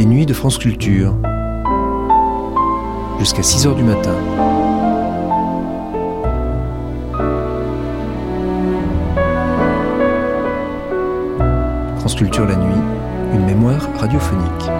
[0.00, 1.14] les nuits de France Culture.
[3.18, 4.14] Jusqu'à 6 heures du matin.
[11.98, 12.80] France Culture la nuit,
[13.34, 14.70] une mémoire radiophonique.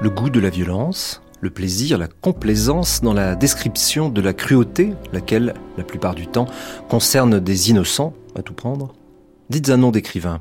[0.00, 4.94] Le goût de la violence, le plaisir, la complaisance dans la description de la cruauté,
[5.12, 6.46] laquelle, la plupart du temps,
[6.88, 8.94] concerne des innocents, à tout prendre
[9.50, 10.40] Dites un nom d'écrivain.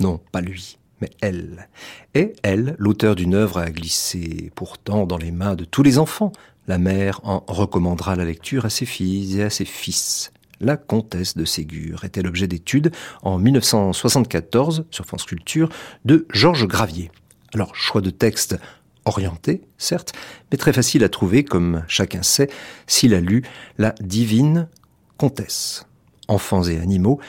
[0.00, 1.68] Non, pas lui, mais elle.
[2.14, 6.32] Et elle, l'auteur d'une œuvre à glisser pourtant dans les mains de tous les enfants.
[6.68, 10.32] La mère en recommandera la lecture à ses filles et à ses fils.
[10.60, 12.92] La comtesse de Ségur était l'objet d'études
[13.22, 15.68] en 1974 sur France Culture
[16.04, 17.10] de Georges Gravier.
[17.54, 18.56] Alors, choix de texte
[19.04, 20.12] orienté, certes,
[20.50, 22.50] mais très facile à trouver, comme chacun sait,
[22.86, 23.42] s'il a lu
[23.78, 24.68] La divine
[25.16, 25.86] comtesse.
[26.28, 27.20] Enfants et animaux,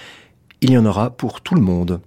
[0.61, 2.01] il y en aura pour tout le monde.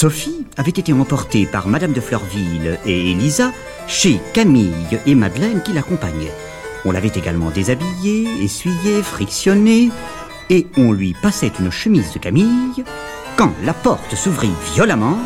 [0.00, 3.52] Sophie avait été emportée par Madame de Fleurville et Elisa
[3.86, 6.32] chez Camille et Madeleine qui l'accompagnaient.
[6.86, 9.90] On l'avait également déshabillée, essuyée, frictionnée,
[10.48, 12.82] et on lui passait une chemise de Camille
[13.36, 15.18] quand la porte s'ouvrit violemment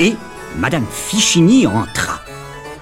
[0.00, 0.14] et
[0.56, 2.22] Madame Fichini entra.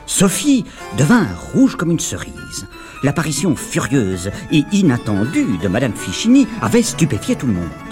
[0.06, 0.64] Sophie
[0.96, 2.68] devint rouge comme une cerise.
[3.02, 7.85] L'apparition furieuse et inattendue de Madame Fichini avait stupéfié tout le monde.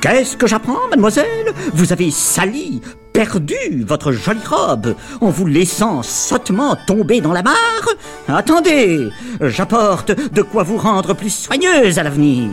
[0.00, 1.52] Qu'est-ce que j'apprends, mademoiselle?
[1.74, 2.80] Vous avez sali,
[3.12, 7.88] perdu votre jolie robe en vous laissant sottement tomber dans la mare?
[8.26, 9.10] Attendez,
[9.42, 12.50] j'apporte de quoi vous rendre plus soigneuse à l'avenir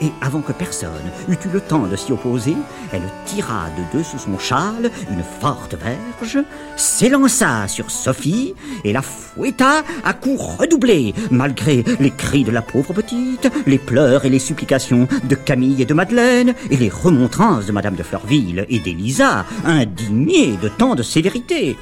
[0.00, 0.90] et avant que personne
[1.28, 2.56] eût eu le temps de s'y opposer,
[2.92, 6.38] elle tira de dessous son châle une forte verge,
[6.76, 8.54] s'élança sur Sophie
[8.84, 14.24] et la fouetta à coups redoublés, malgré les cris de la pauvre petite, les pleurs
[14.24, 18.66] et les supplications de Camille et de Madeleine, et les remontrances de Madame de Fleurville
[18.68, 21.76] et d'Élisa, indignées de tant de sévérité.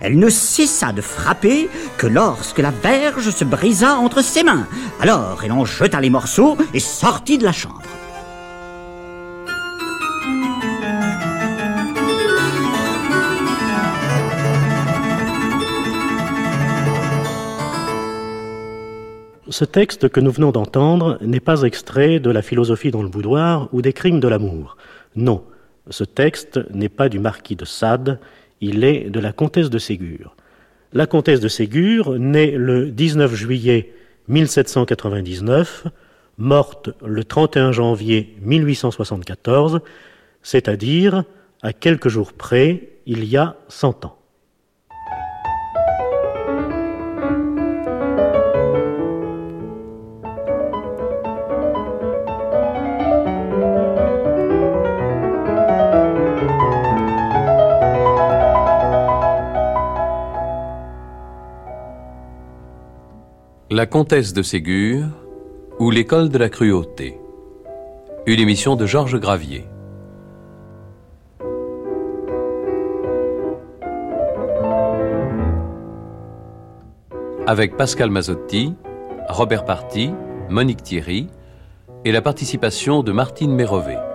[0.00, 1.68] Elle ne cessa de frapper
[1.98, 4.66] que lorsque la verge se brisa entre ses mains.
[5.00, 7.82] Alors elle en jeta les morceaux et sortit de la chambre.
[19.50, 23.68] Ce texte que nous venons d'entendre n'est pas extrait de la philosophie dans le boudoir
[23.72, 24.76] ou des crimes de l'amour.
[25.16, 25.42] Non,
[25.90, 28.20] ce texte n'est pas du marquis de Sade,
[28.60, 30.36] il est de la comtesse de Ségur.
[30.92, 33.92] La comtesse de Ségur, née le 19 juillet
[34.28, 35.86] 1799,
[36.38, 39.80] morte le 31 janvier 1874,
[40.42, 41.24] c'est-à-dire
[41.62, 44.19] à quelques jours près, il y a cent ans.
[63.72, 65.06] La comtesse de Ségur
[65.78, 67.20] ou l'école de la cruauté.
[68.26, 69.64] Une émission de Georges Gravier.
[77.46, 78.74] Avec Pascal Mazzotti,
[79.28, 80.10] Robert Party,
[80.48, 81.28] Monique Thierry
[82.04, 84.09] et la participation de Martine Mérové.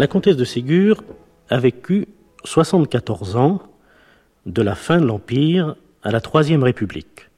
[0.00, 1.04] La comtesse de Ségur
[1.50, 2.08] a vécu
[2.44, 3.60] 74 ans
[4.46, 7.28] de la fin de l'Empire à la Troisième République.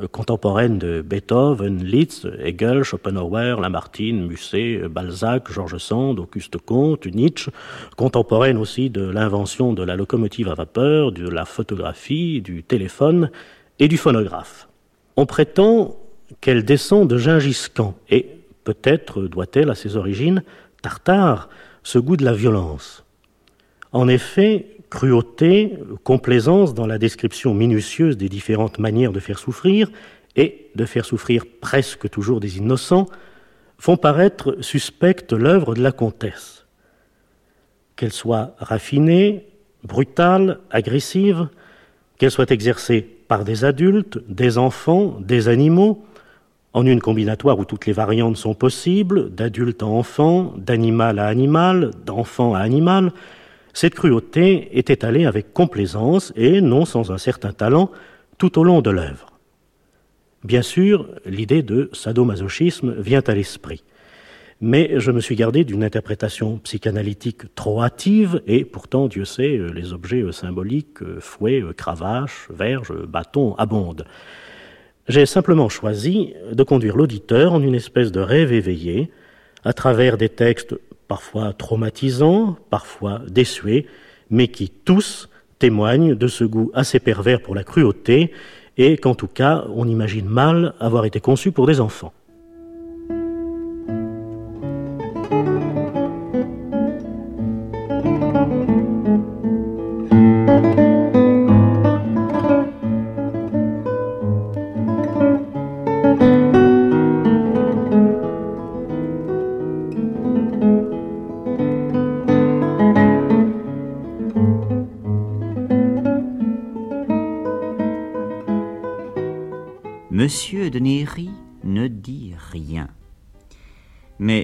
[0.00, 7.50] Euh, contemporaine de Beethoven, Liszt, Hegel, Schopenhauer, Lamartine, Musset, Balzac, Georges Sand, Auguste Comte, Nietzsche,
[7.94, 13.30] contemporaine aussi de l'invention de la locomotive à vapeur, de la photographie, du téléphone
[13.78, 14.66] et du phonographe.
[15.18, 15.98] On prétend
[16.40, 18.30] qu'elle descend de Gingis Khan et
[18.64, 20.42] peut-être doit-elle à ses origines
[20.82, 21.48] Tartare
[21.82, 23.04] ce goût de la violence.
[23.92, 29.90] En effet, cruauté, complaisance dans la description minutieuse des différentes manières de faire souffrir,
[30.36, 33.06] et de faire souffrir presque toujours des innocents,
[33.78, 36.66] font paraître suspecte l'œuvre de la comtesse.
[37.96, 39.46] Qu'elle soit raffinée,
[39.82, 41.48] brutale, agressive,
[42.18, 46.04] qu'elle soit exercée par des adultes, des enfants, des animaux,
[46.72, 51.90] en une combinatoire où toutes les variantes sont possibles, d'adulte à enfant, d'animal à animal,
[52.04, 53.12] d'enfant à animal,
[53.72, 57.92] Cette cruauté est étalée avec complaisance et non sans un certain talent
[58.36, 59.26] tout au long de l'œuvre.
[60.42, 63.84] Bien sûr, l'idée de sadomasochisme vient à l'esprit
[64.60, 69.92] mais je me suis gardé d'une interprétation psychanalytique trop hâtive, et pourtant, Dieu sait, les
[69.92, 74.04] objets symboliques, fouets, cravaches, verges, bâtons abondent.
[75.10, 79.10] J'ai simplement choisi de conduire l'auditeur en une espèce de rêve éveillé,
[79.64, 80.76] à travers des textes
[81.08, 83.86] parfois traumatisants, parfois désuets,
[84.30, 85.28] mais qui tous
[85.58, 88.30] témoignent de ce goût assez pervers pour la cruauté,
[88.78, 92.12] et qu'en tout cas on imagine mal avoir été conçu pour des enfants.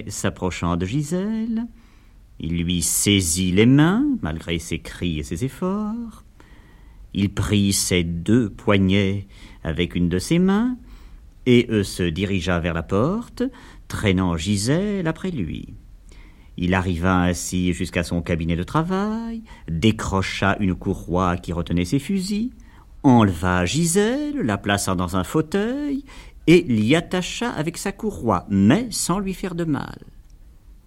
[0.06, 1.66] S'approchant de Gisèle,
[2.38, 6.24] il lui saisit les mains, malgré ses cris et ses efforts.
[7.14, 9.26] Il prit ses deux poignets
[9.64, 10.76] avec une de ses mains,
[11.46, 13.44] et se dirigea vers la porte,
[13.88, 15.74] traînant Gisèle après lui.
[16.56, 22.50] Il arriva ainsi jusqu'à son cabinet de travail, décrocha une courroie qui retenait ses fusils,
[23.02, 26.04] enleva Gisèle, la plaça dans un fauteuil,
[26.46, 29.98] et l'y attacha avec sa courroie, mais sans lui faire de mal.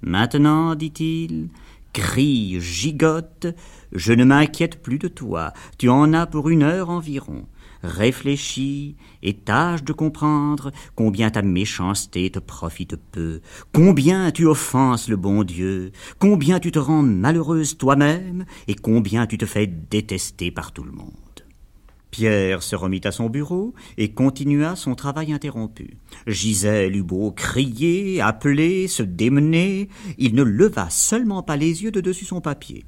[0.01, 1.49] Maintenant, dit-il,
[1.93, 3.47] crie, gigote,
[3.91, 7.45] je ne m'inquiète plus de toi, tu en as pour une heure environ.
[7.81, 13.39] Réfléchis et tâche de comprendre combien ta méchanceté te profite peu,
[13.73, 19.37] combien tu offenses le bon Dieu, combien tu te rends malheureuse toi-même et combien tu
[19.37, 21.28] te fais détester par tout le monde.
[22.11, 25.97] Pierre se remit à son bureau et continua son travail interrompu.
[26.27, 32.01] Gisèle eut beau crier, appeler, se démener, il ne leva seulement pas les yeux de
[32.01, 32.85] dessus son papier.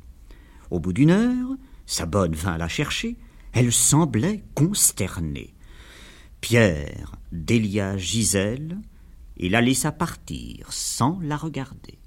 [0.72, 1.50] Au bout d'une heure,
[1.86, 3.18] sa bonne vint la chercher,
[3.54, 5.54] elle semblait consternée.
[6.40, 8.80] Pierre délia Gisèle
[9.38, 12.00] et la laissa partir sans la regarder.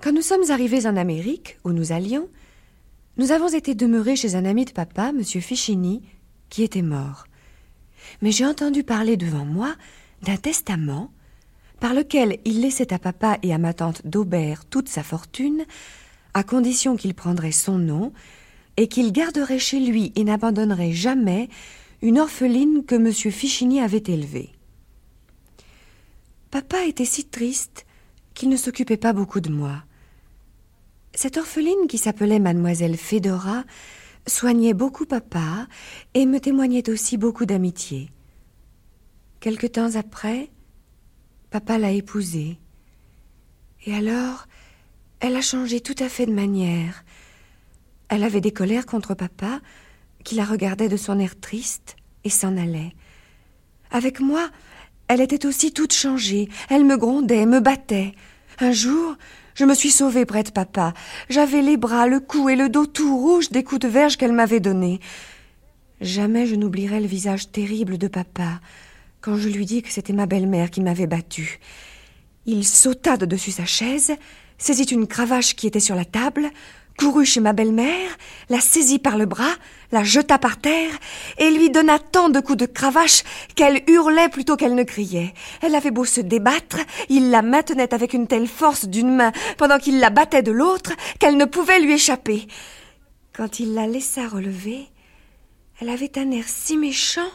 [0.00, 2.28] Quand nous sommes arrivés en Amérique, où nous allions,
[3.16, 5.22] nous avons été demeurés chez un ami de papa, M.
[5.24, 6.02] Fichini,
[6.48, 7.26] qui était mort.
[8.22, 9.74] Mais j'ai entendu parler devant moi
[10.22, 11.12] d'un testament
[11.80, 15.64] par lequel il laissait à papa et à ma tante d'Aubert toute sa fortune,
[16.32, 18.12] à condition qu'il prendrait son nom
[18.76, 21.48] et qu'il garderait chez lui et n'abandonnerait jamais
[22.02, 23.12] une orpheline que M.
[23.12, 24.50] Fichini avait élevée.
[26.50, 27.86] Papa était si triste
[28.34, 29.84] qu'il ne s'occupait pas beaucoup de moi.
[31.14, 33.64] Cette orpheline qui s'appelait mademoiselle Fedora
[34.26, 35.66] soignait beaucoup papa
[36.14, 38.10] et me témoignait aussi beaucoup d'amitié.
[39.38, 40.50] Quelque temps après,
[41.50, 42.58] papa l'a épousée.
[43.86, 44.46] Et alors,
[45.20, 47.04] elle a changé tout à fait de manière.
[48.08, 49.60] Elle avait des colères contre papa,
[50.24, 52.92] qui la regardait de son air triste et s'en allait.
[53.90, 54.48] Avec moi,
[55.06, 56.48] elle était aussi toute changée.
[56.70, 58.14] Elle me grondait, me battait.
[58.58, 59.16] Un jour,
[59.54, 60.94] je me suis sauvée près de papa.
[61.28, 64.32] J'avais les bras, le cou et le dos tout rouges des coups de verge qu'elle
[64.32, 65.00] m'avait donnés.
[66.00, 68.60] Jamais je n'oublierai le visage terrible de papa
[69.20, 71.58] quand je lui dis que c'était ma belle-mère qui m'avait battue.
[72.44, 74.12] Il sauta de dessus sa chaise,
[74.58, 76.50] saisit une cravache qui était sur la table,
[76.98, 78.10] courut chez ma belle-mère,
[78.48, 79.54] la saisit par le bras,
[79.92, 80.92] la jeta par terre,
[81.38, 83.22] et lui donna tant de coups de cravache
[83.54, 85.34] qu'elle hurlait plutôt qu'elle ne criait.
[85.62, 89.78] Elle avait beau se débattre, il la maintenait avec une telle force d'une main pendant
[89.78, 92.46] qu'il la battait de l'autre qu'elle ne pouvait lui échapper.
[93.32, 94.88] Quand il la laissa relever,
[95.80, 97.30] elle avait un air si méchant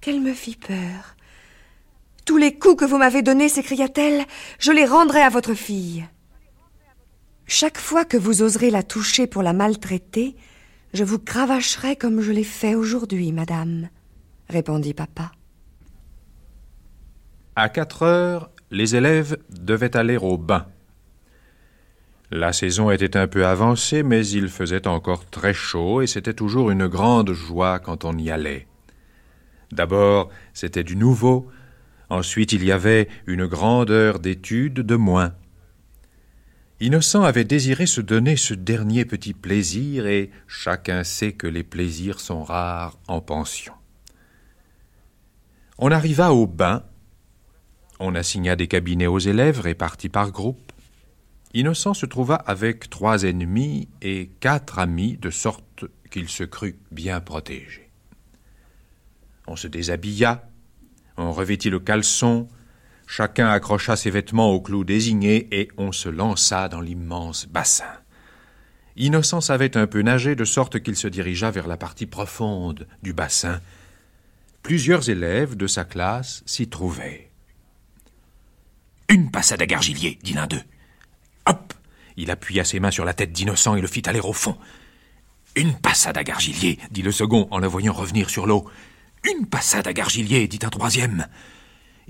[0.00, 1.16] qu'elle me fit peur.
[2.24, 4.24] Tous les coups que vous m'avez donnés, s'écria-t-elle,
[4.58, 6.06] je les rendrai à votre fille.
[7.52, 10.36] Chaque fois que vous oserez la toucher pour la maltraiter,
[10.94, 13.88] je vous cravacherai comme je l'ai fait aujourd'hui, madame,
[14.48, 15.32] répondit papa.
[17.56, 20.68] À quatre heures, les élèves devaient aller au bain.
[22.30, 26.70] La saison était un peu avancée, mais il faisait encore très chaud et c'était toujours
[26.70, 28.68] une grande joie quand on y allait.
[29.72, 31.48] D'abord, c'était du nouveau,
[32.10, 35.34] ensuite il y avait une grande heure d'étude de moins.
[36.82, 42.20] Innocent avait désiré se donner ce dernier petit plaisir, et chacun sait que les plaisirs
[42.20, 43.74] sont rares en pension.
[45.76, 46.84] On arriva au bain,
[47.98, 50.72] on assigna des cabinets aux élèves répartis par groupe.
[51.52, 57.20] Innocent se trouva avec trois ennemis et quatre amis, de sorte qu'il se crut bien
[57.20, 57.90] protégé.
[59.46, 60.48] On se déshabilla,
[61.18, 62.48] on revêtit le caleçon,
[63.10, 67.92] chacun accrocha ses vêtements au clou désigné et on se lança dans l'immense bassin.
[68.96, 73.12] Innocent savait un peu nager, de sorte qu'il se dirigea vers la partie profonde du
[73.12, 73.60] bassin.
[74.62, 77.32] Plusieurs élèves de sa classe s'y trouvaient.
[79.08, 80.62] Une passade à Gargillier, dit l'un d'eux.
[81.46, 81.74] Hop
[82.16, 84.56] Il appuya ses mains sur la tête d'Innocent et le fit aller au fond.
[85.56, 88.70] Une passade à Gargillier, dit le second en le voyant revenir sur l'eau.
[89.28, 91.26] Une passade à Gargillier, dit un troisième.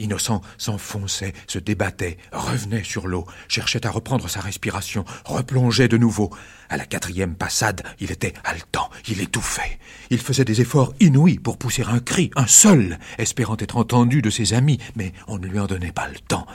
[0.01, 6.31] Innocent s'enfonçait, se débattait, revenait sur l'eau, cherchait à reprendre sa respiration, replongeait de nouveau.
[6.69, 9.79] À la quatrième passade, il était haletant, il étouffait.
[10.11, 14.31] Il faisait des efforts inouïs pour pousser un cri, un seul, espérant être entendu de
[14.31, 16.47] ses amis, mais on ne lui en donnait pas le temps.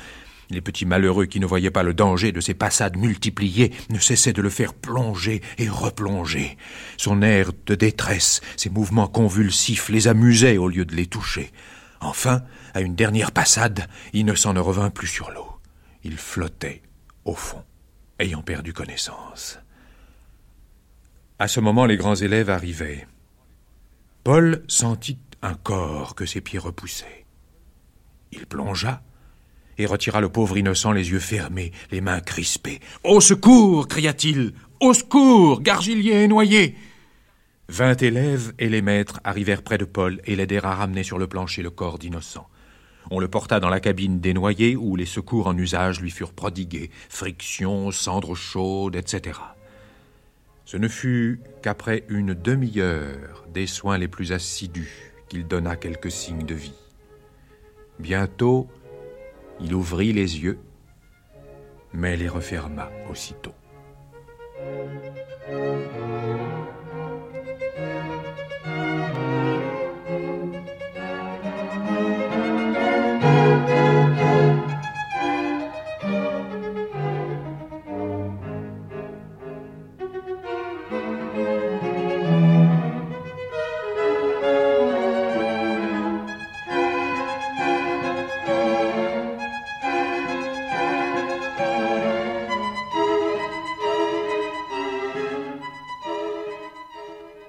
[0.51, 4.33] Les petits malheureux qui ne voyaient pas le danger de ces passades multipliées ne cessaient
[4.33, 6.57] de le faire plonger et replonger.
[6.97, 11.51] Son air de détresse, ses mouvements convulsifs les amusaient au lieu de les toucher.
[11.99, 12.43] Enfin,
[12.75, 15.47] à une dernière passade, Innocent ne revint plus sur l'eau.
[16.03, 16.81] Il flottait
[17.23, 17.63] au fond,
[18.19, 19.57] ayant perdu connaissance.
[21.39, 23.07] À ce moment, les grands élèves arrivaient.
[24.25, 27.25] Paul sentit un corps que ses pieds repoussaient.
[28.33, 29.01] Il plongea
[29.77, 32.81] et retira le pauvre innocent les yeux fermés, les mains crispées.
[33.05, 34.53] Au secours cria-t-il.
[34.81, 36.75] Au secours Gargillier est noyé
[37.69, 41.27] Vingt élèves et les maîtres arrivèrent près de Paul et l'aidèrent à ramener sur le
[41.27, 42.47] plancher le corps d'innocent.
[43.11, 46.33] On le porta dans la cabine des noyés où les secours en usage lui furent
[46.33, 49.39] prodigués, friction, cendres chaudes, etc.
[50.65, 56.45] Ce ne fut qu'après une demi-heure des soins les plus assidus qu'il donna quelques signes
[56.45, 56.73] de vie.
[57.99, 58.67] Bientôt,
[59.61, 60.59] il ouvrit les yeux,
[61.93, 63.53] mais les referma aussitôt.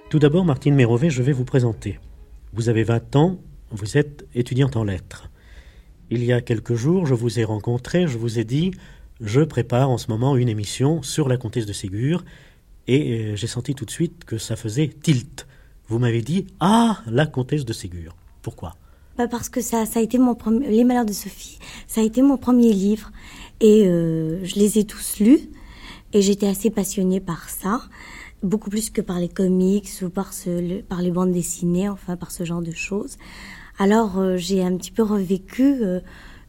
[0.08, 1.98] Tout d'abord, Martine Mérové, je vais vous présenter.
[2.52, 3.40] Vous avez 20 ans,
[3.72, 5.30] vous êtes étudiante en lettres.
[6.10, 8.70] Il y a quelques jours, je vous ai rencontré, je vous ai dit,
[9.20, 12.24] je prépare en ce moment une émission sur la comtesse de Ségur,
[12.86, 15.48] et euh, j'ai senti tout de suite que ça faisait tilt.
[15.88, 18.14] Vous m'avez dit, ah, la comtesse de Ségur.
[18.42, 18.76] Pourquoi?
[19.18, 21.58] Bah Parce que ça, ça a été mon premier, Les Malheurs de Sophie,
[21.88, 23.10] ça a été mon premier livre,
[23.60, 25.50] et euh, je les ai tous lus,
[26.16, 27.82] et j'étais assez passionnée par ça
[28.42, 32.62] beaucoup plus que par les comics ou par, les bandes dessinées, enfin par ce genre
[32.62, 33.16] de choses.
[33.78, 36.00] Alors euh, j'ai un petit peu revécu euh,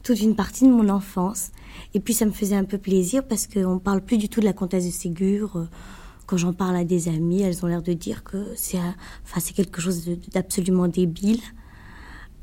[0.04, 1.52] toute une partie de mon enfance.
[1.94, 4.46] Et puis ça me faisait un peu plaisir parce qu'on parle plus du tout de
[4.46, 5.58] la comtesse de Ségur.
[5.58, 5.66] Euh,
[6.28, 8.80] quand j'en parle à des amis, elles ont l'air de dire que c'est
[9.26, 11.42] enfin, quelque chose d'absolument débile.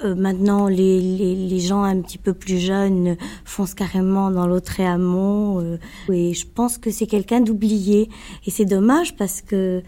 [0.02, 4.80] Euh, maintenant, les, les, les, gens un petit peu plus jeunes foncent carrément dans l'autre
[4.80, 5.60] et amont.
[5.60, 5.78] Euh,
[6.12, 8.08] et je pense que c'est quelqu'un d'oublié.
[8.44, 9.82] Et c'est dommage parce que,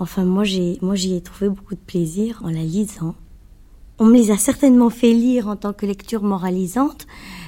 [0.00, 3.14] enfin, moi, j'ai, moi, j'y ai trouvé beaucoup de plaisir en la lisant.
[4.00, 7.06] On me les a certainement fait lire en tant que lecture moralisante,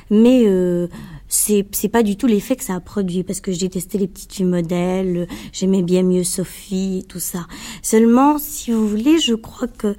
[0.09, 0.87] mais euh,
[1.27, 4.07] c'est c'est pas du tout l'effet que ça a produit parce que j'ai testé les
[4.07, 7.47] petites filles modèles, j'aimais bien mieux Sophie et tout ça.
[7.83, 9.97] Seulement, si vous voulez, je crois que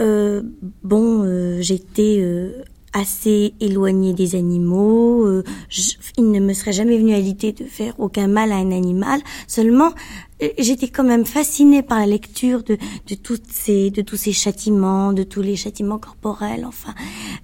[0.00, 0.42] euh,
[0.82, 5.42] bon, euh, j'étais euh, assez éloignée des animaux.
[6.18, 9.20] il ne me serait jamais venu à l'idée de faire aucun mal à un animal.
[9.46, 9.92] Seulement,
[10.58, 15.12] j'étais quand même fascinée par la lecture de, de toutes ces, de tous ces châtiments,
[15.12, 16.66] de tous les châtiments corporels.
[16.66, 16.94] Enfin,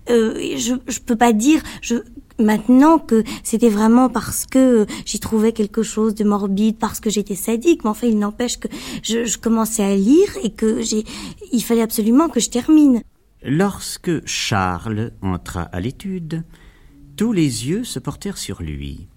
[0.09, 1.63] je, je peux pas dire.
[1.81, 1.97] Je,
[2.39, 7.35] maintenant que c'était vraiment parce que j'y trouvais quelque chose de morbide, parce que j'étais
[7.35, 7.85] sadique.
[7.85, 8.69] Mais enfin, il n'empêche que
[9.03, 11.05] je, je, commençais à lire et que j'ai,
[11.53, 13.03] il fallait absolument que je termine.
[13.43, 16.45] Lorsque Charles entra à l'étude,
[17.17, 19.09] tous les yeux se portèrent sur lui.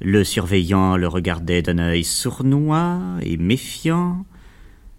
[0.00, 4.24] Le surveillant le regardait d'un œil sournois et méfiant.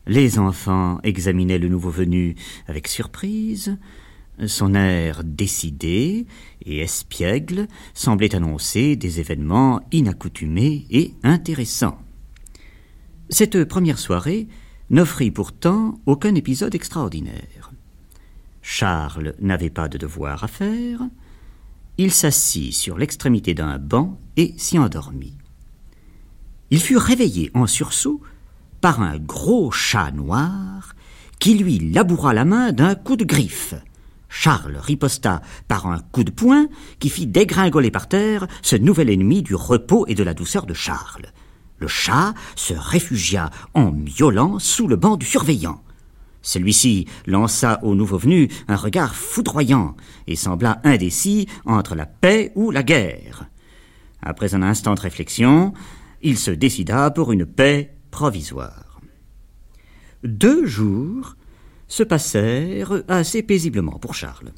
[0.05, 2.35] Les enfants examinaient le nouveau venu
[2.67, 3.77] avec surprise.
[4.45, 6.25] Son air décidé
[6.65, 11.99] et espiègle semblait annoncer des événements inaccoutumés et intéressants.
[13.29, 14.47] Cette première soirée
[14.89, 17.71] n'offrit pourtant aucun épisode extraordinaire.
[18.61, 21.01] Charles n'avait pas de devoir à faire,
[21.97, 25.37] il s'assit sur l'extrémité d'un banc et s'y endormit.
[26.69, 28.21] Il fut réveillé en sursaut
[28.79, 30.95] par un gros chat noir
[31.39, 33.73] qui lui laboura la main d'un coup de griffe.
[34.31, 36.67] Charles riposta par un coup de poing
[36.99, 40.73] qui fit dégringoler par terre ce nouvel ennemi du repos et de la douceur de
[40.73, 41.27] Charles.
[41.77, 45.83] Le chat se réfugia en miaulant sous le banc du surveillant.
[46.41, 49.95] Celui-ci lança au nouveau venu un regard foudroyant
[50.27, 53.49] et sembla indécis entre la paix ou la guerre.
[54.23, 55.73] Après un instant de réflexion,
[56.21, 59.01] il se décida pour une paix provisoire.
[60.23, 61.35] Deux jours
[61.91, 64.53] se passèrent assez paisiblement pour Charles.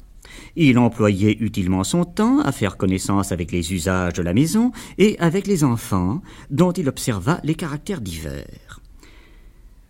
[0.54, 5.18] Il employait utilement son temps à faire connaissance avec les usages de la maison et
[5.18, 8.80] avec les enfants, dont il observa les caractères divers.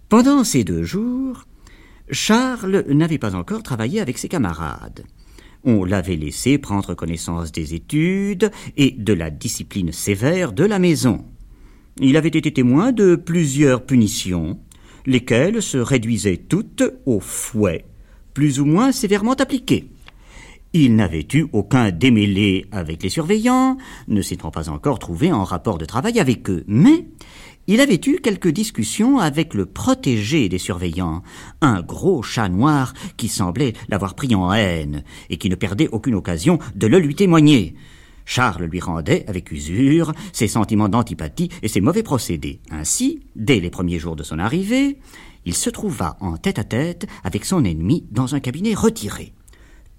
[0.08, 1.44] Pendant ces deux jours,
[2.10, 5.04] Charles n'avait pas encore travaillé avec ses camarades.
[5.64, 11.26] On l'avait laissé prendre connaissance des études et de la discipline sévère de la maison.
[12.00, 14.58] Il avait été témoin de plusieurs punitions,
[15.06, 17.84] lesquelles se réduisaient toutes au fouet,
[18.32, 19.88] plus ou moins sévèrement appliqué.
[20.73, 23.76] Il n'avait eu aucun démêlé avec les surveillants,
[24.08, 27.06] ne s'étant pas encore trouvé en rapport de travail avec eux, mais
[27.66, 31.23] il avait eu quelques discussions avec le protégé des surveillants,
[31.61, 36.16] un gros chat noir qui semblait l'avoir pris en haine et qui ne perdait aucune
[36.16, 37.75] occasion de le lui témoigner.
[38.25, 42.61] Charles lui rendait, avec usure, ses sentiments d'antipathie et ses mauvais procédés.
[42.71, 44.99] Ainsi, dès les premiers jours de son arrivée,
[45.45, 49.35] il se trouva en tête à tête avec son ennemi dans un cabinet retiré.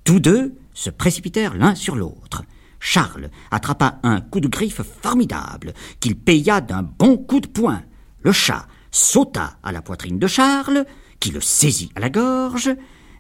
[0.04, 2.44] Tous deux se précipitèrent l'un sur l'autre.
[2.80, 7.82] Charles attrapa un coup de griffe formidable, qu'il paya d'un bon coup de poing.
[8.22, 10.86] Le chat sauta à la poitrine de Charles,
[11.20, 12.70] qui le saisit à la gorge,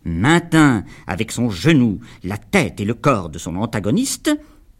[0.04, 4.32] maintint avec son genou la tête et le corps de son antagoniste,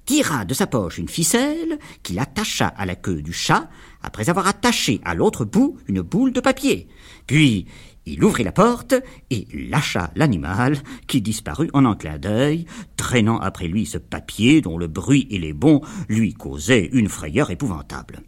[0.06, 3.70] tira de sa poche une ficelle qu'il attacha à la queue du chat,
[4.02, 6.88] après avoir attaché à l'autre bout une boule de papier.
[7.28, 7.66] Puis
[8.06, 8.94] il ouvrit la porte
[9.32, 10.78] et lâcha l'animal,
[11.08, 12.66] qui disparut en un clin d'œil,
[12.98, 17.50] traînant après lui ce papier dont le bruit et les bons lui causaient une frayeur
[17.50, 18.22] épouvantable.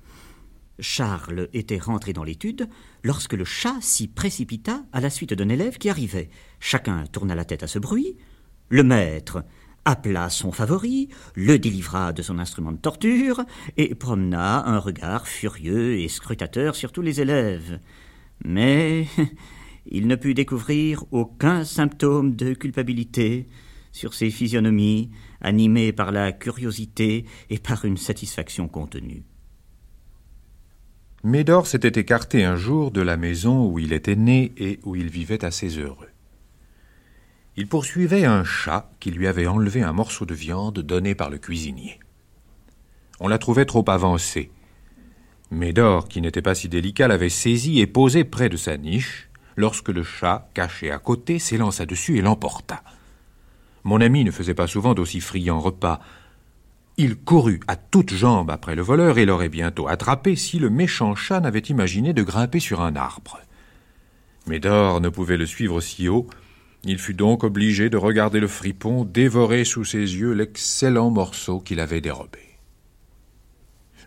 [0.80, 2.68] Charles était rentré dans l'étude
[3.04, 6.30] lorsque le chat s'y précipita à la suite d'un élève qui arrivait.
[6.60, 8.18] Chacun tourna la tête à ce bruit.
[8.70, 9.44] Le maître
[9.88, 13.46] appela son favori, le délivra de son instrument de torture
[13.78, 17.80] et promena un regard furieux et scrutateur sur tous les élèves.
[18.44, 19.08] Mais
[19.90, 23.48] il ne put découvrir aucun symptôme de culpabilité
[23.94, 29.24] sur ces physionomies animées par la curiosité et par une satisfaction contenue.
[31.24, 35.10] Médor s'était écarté un jour de la maison où il était né et où il
[35.10, 36.10] vivait assez heureux.
[37.60, 41.40] Il poursuivait un chat qui lui avait enlevé un morceau de viande donné par le
[41.40, 42.00] cuisinier.
[43.20, 44.52] On la trouvait trop avancée.
[45.50, 49.90] Médor, qui n'était pas si délicat, l'avait saisie et posée près de sa niche, lorsque
[49.90, 52.84] le chat, caché à côté, s'élança dessus et l'emporta.
[53.84, 56.00] Mon ami ne faisait pas souvent d'aussi friands repas.
[56.98, 61.16] Il courut à toutes jambes après le voleur et l'aurait bientôt attrapé si le méchant
[61.16, 63.40] chat n'avait imaginé de grimper sur un arbre.
[64.46, 66.28] Médor ne pouvait le suivre si haut
[66.90, 71.80] il fut donc obligé de regarder le fripon dévorer sous ses yeux l'excellent morceau qu'il
[71.80, 72.40] avait dérobé.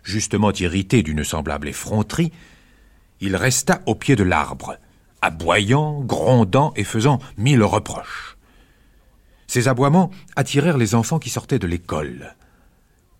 [0.03, 2.31] Justement irrité d'une semblable effronterie,
[3.19, 4.77] il resta au pied de l'arbre,
[5.21, 8.37] aboyant, grondant et faisant mille reproches.
[9.47, 12.35] Ces aboiements attirèrent les enfants qui sortaient de l'école.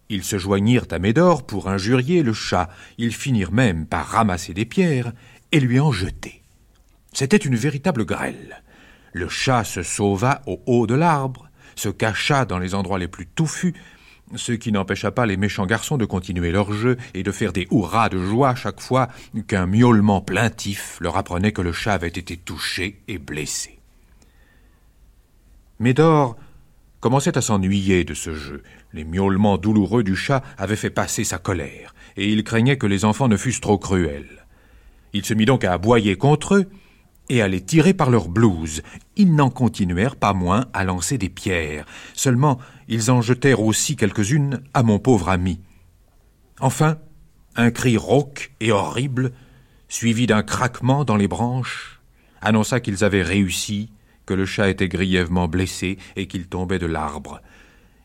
[0.10, 2.70] Ils se joignirent à Médor pour injurier le chat.
[2.98, 5.14] Ils finirent même par ramasser des pierres
[5.52, 6.42] et lui en jeter.
[7.14, 8.64] C'était une véritable grêle.
[9.14, 13.28] Le chat se sauva au haut de l'arbre, se cacha dans les endroits les plus
[13.28, 13.74] touffus,
[14.36, 17.68] ce qui n'empêcha pas les méchants garçons de continuer leur jeu et de faire des
[17.72, 19.10] hurrahs de joie chaque fois
[19.48, 23.80] qu'un miaulement plaintif leur apprenait que le chat avait été touché et blessé.
[25.80, 26.38] Médor
[27.00, 28.64] commençait à s'ennuyer de ce jeu.
[28.94, 33.04] Les miaulements douloureux du chat avaient fait passer sa colère, et il craignait que les
[33.04, 34.46] enfants ne fussent trop cruels.
[35.14, 36.70] Il se mit donc à aboyer contre eux,
[37.32, 38.82] et à les tirer par leurs blouses.
[39.16, 41.86] Ils n'en continuèrent pas moins à lancer des pierres.
[42.14, 45.62] Seulement, ils en jetèrent aussi quelques-unes à mon pauvre ami.
[46.60, 46.98] Enfin,
[47.56, 49.32] un cri rauque et horrible,
[49.88, 52.02] suivi d'un craquement dans les branches,
[52.42, 53.94] annonça qu'ils avaient réussi,
[54.26, 57.42] que le chat était grièvement blessé et qu'il tombait de l'arbre.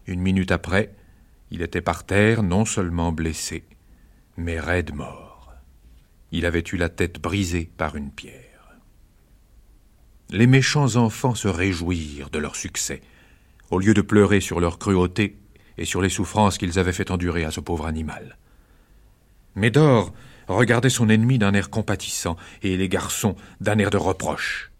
[0.06, 0.94] Une minute après,
[1.50, 3.64] il était par terre, non seulement blessé,
[4.36, 5.52] mais raide mort.
[6.30, 8.45] Il avait eu la tête brisée par une pierre.
[10.30, 13.00] Les méchants enfants se réjouirent de leur succès.
[13.70, 15.36] Au lieu de pleurer sur leur cruauté,
[15.78, 18.38] et sur les souffrances qu'ils avaient fait endurer à ce pauvre animal.
[19.54, 20.12] Médor
[20.48, 24.70] regardait son ennemi d'un air compatissant et les garçons d'un air de reproche.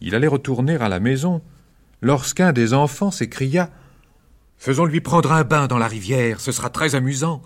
[0.00, 1.42] Il allait retourner à la maison
[2.00, 3.70] lorsqu'un des enfants s'écria
[4.58, 7.42] Faisons-lui prendre un bain dans la rivière, ce sera très amusant.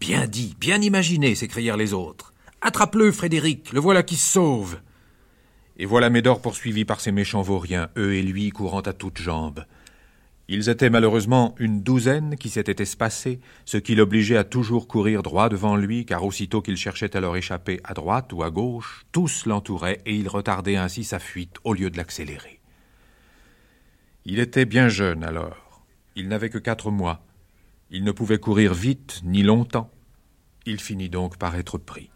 [0.00, 2.34] Bien dit, bien imaginé, s'écrièrent les autres.
[2.60, 4.78] Attrape-le, Frédéric, le voilà qui se sauve.
[5.78, 9.64] Et voilà Médor poursuivi par ces méchants vauriens, eux et lui courant à toutes jambes.
[10.48, 15.48] Ils étaient malheureusement une douzaine qui s'étaient espacés, ce qui l'obligeait à toujours courir droit
[15.48, 19.46] devant lui, car aussitôt qu'il cherchait à leur échapper à droite ou à gauche, tous
[19.46, 22.60] l'entouraient et il retardait ainsi sa fuite au lieu de l'accélérer.
[24.24, 25.84] Il était bien jeune alors.
[26.16, 27.22] Il n'avait que quatre mois.
[27.90, 29.90] Il ne pouvait courir vite ni longtemps.
[30.66, 32.10] Il finit donc par être pris.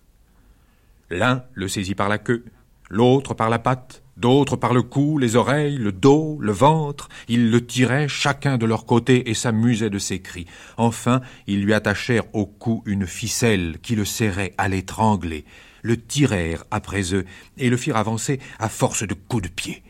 [1.11, 2.45] L'un le saisit par la queue,
[2.93, 7.51] l'autre par la patte, d'autres par le cou, les oreilles, le dos, le ventre, ils
[7.51, 10.47] le tiraient chacun de leur côté et s'amusaient de ses cris.
[10.77, 15.47] Enfin, ils lui attachèrent au cou une ficelle qui le serrait à l'étrangler,
[15.81, 17.25] le tirèrent après eux
[17.57, 19.83] et le firent avancer à force de coups de pied.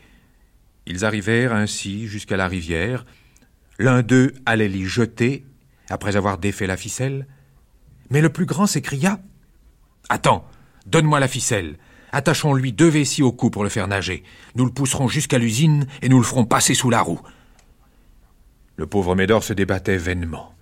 [0.85, 3.05] Ils arrivèrent ainsi jusqu'à la rivière.
[3.79, 5.45] L'un d'eux allait l'y jeter,
[5.89, 7.27] après avoir défait la ficelle.
[8.09, 9.19] Mais le plus grand s'écria
[10.07, 10.45] Attends,
[10.85, 11.77] donne-moi la ficelle.
[12.13, 14.23] Attachons-lui deux vessies au cou pour le faire nager.
[14.53, 17.19] Nous le pousserons jusqu'à l'usine et nous le ferons passer sous la roue.
[18.75, 20.53] Le pauvre Médor se débattait vainement.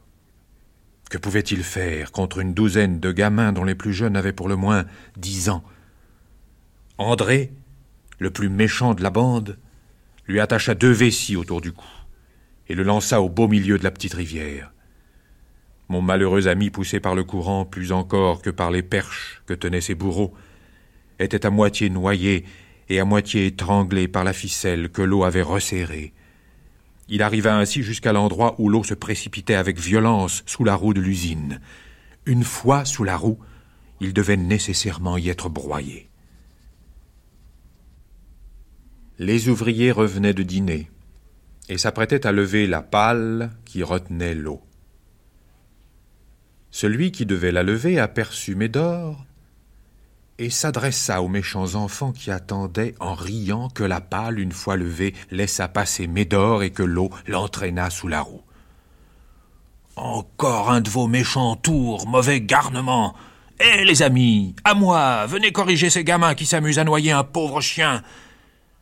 [1.09, 4.55] Que pouvait-il faire contre une douzaine de gamins dont les plus jeunes avaient pour le
[4.55, 4.85] moins
[5.17, 5.61] dix ans?
[6.97, 7.51] André,
[8.17, 9.57] le plus méchant de la bande,
[10.27, 11.85] lui attacha deux vessies autour du cou
[12.69, 14.71] et le lança au beau milieu de la petite rivière.
[15.89, 19.81] Mon malheureux ami, poussé par le courant plus encore que par les perches que tenaient
[19.81, 20.33] ses bourreaux,
[21.21, 22.45] était à moitié noyé
[22.89, 26.13] et à moitié étranglé par la ficelle que l'eau avait resserrée.
[27.07, 31.01] Il arriva ainsi jusqu'à l'endroit où l'eau se précipitait avec violence sous la roue de
[31.01, 31.59] l'usine.
[32.25, 33.39] Une fois sous la roue,
[33.99, 36.09] il devait nécessairement y être broyé.
[39.19, 40.89] Les ouvriers revenaient de dîner
[41.69, 44.61] et s'apprêtaient à lever la pale qui retenait l'eau.
[46.71, 49.25] Celui qui devait la lever aperçut Médor
[50.41, 55.13] et s'adressa aux méchants enfants qui attendaient en riant que la pale, une fois levée,
[55.29, 58.41] laissa passer Médor et que l'eau l'entraîna sous la roue.
[59.95, 63.13] Encore un de vos méchants tours, mauvais garnement.
[63.59, 67.61] Eh les amis, à moi, venez corriger ces gamins qui s'amusent à noyer un pauvre
[67.61, 68.01] chien.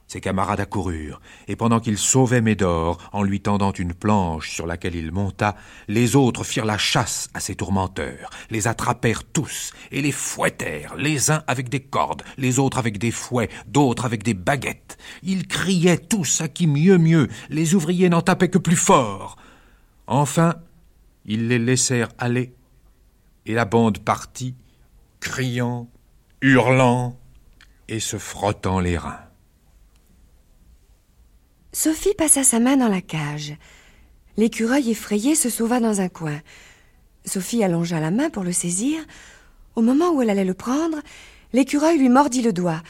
[0.10, 4.96] Ses camarades accoururent, et pendant qu'il sauvait Médor en lui tendant une planche sur laquelle
[4.96, 5.56] il monta,
[5.88, 11.30] les autres firent la chasse à ses tourmenteurs, les attrapèrent tous, et les fouettèrent, les
[11.30, 14.98] uns avec des cordes, les autres avec des fouets, d'autres avec des baguettes.
[15.22, 19.38] Ils criaient tous à qui mieux mieux, les ouvriers n'en tapaient que plus fort.
[20.08, 20.56] Enfin,
[21.26, 22.56] ils les laissèrent aller,
[23.46, 24.56] et la bande partit,
[25.20, 25.88] criant,
[26.42, 27.16] hurlant
[27.88, 29.29] et se frottant les reins.
[31.72, 33.54] Sophie passa sa main dans la cage.
[34.38, 36.42] L'écureuil effrayé se sauva dans un coin.
[37.26, 39.00] Sophie allongea la main pour le saisir.
[39.76, 40.98] Au moment où elle allait le prendre,
[41.54, 42.82] l'écureuil lui mordit le doigt.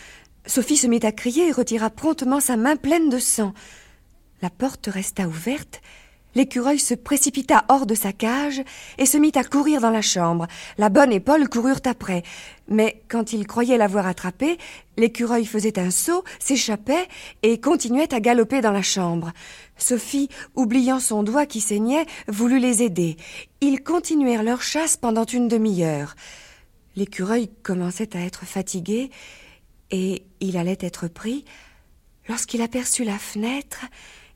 [0.46, 3.54] Sophie se mit à crier et retira promptement sa main pleine de sang.
[4.42, 5.82] La porte resta ouverte
[6.36, 8.62] L'écureuil se précipita hors de sa cage
[8.98, 10.48] et se mit à courir dans la chambre.
[10.78, 12.24] La bonne et Paul coururent après.
[12.68, 14.58] Mais quand ils croyaient l'avoir attrapé,
[14.96, 17.08] l'écureuil faisait un saut, s'échappait
[17.42, 19.32] et continuait à galoper dans la chambre.
[19.78, 23.18] Sophie, oubliant son doigt qui saignait, voulut les aider.
[23.62, 26.15] Ils continuèrent leur chasse pendant une demi-heure.
[26.96, 29.10] L'écureuil commençait à être fatigué
[29.89, 31.46] et il allait être pris
[32.28, 33.86] lorsqu'il aperçut la fenêtre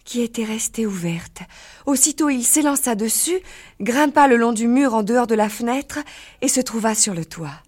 [0.04, 1.42] qui était restée ouverte.
[1.86, 3.40] Aussitôt il s'élança dessus,
[3.80, 6.00] grimpa le long du mur en dehors de la fenêtre
[6.42, 7.62] et se trouva sur le toit.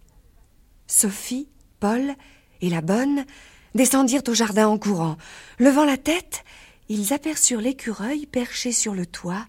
[0.88, 2.16] Sophie, Paul
[2.62, 3.26] et la bonne
[3.74, 5.18] descendirent au jardin en courant.
[5.60, 6.44] Levant la tête,
[6.90, 9.46] ils aperçurent l'écureuil perché sur le toit,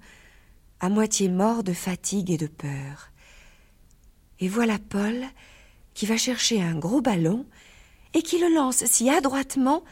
[0.81, 3.11] à moitié mort de fatigue et de peur.
[4.40, 5.25] Et voilà Paul
[5.94, 7.46] qui va chercher un gros ballon
[8.14, 9.83] et qui le lance si adroitement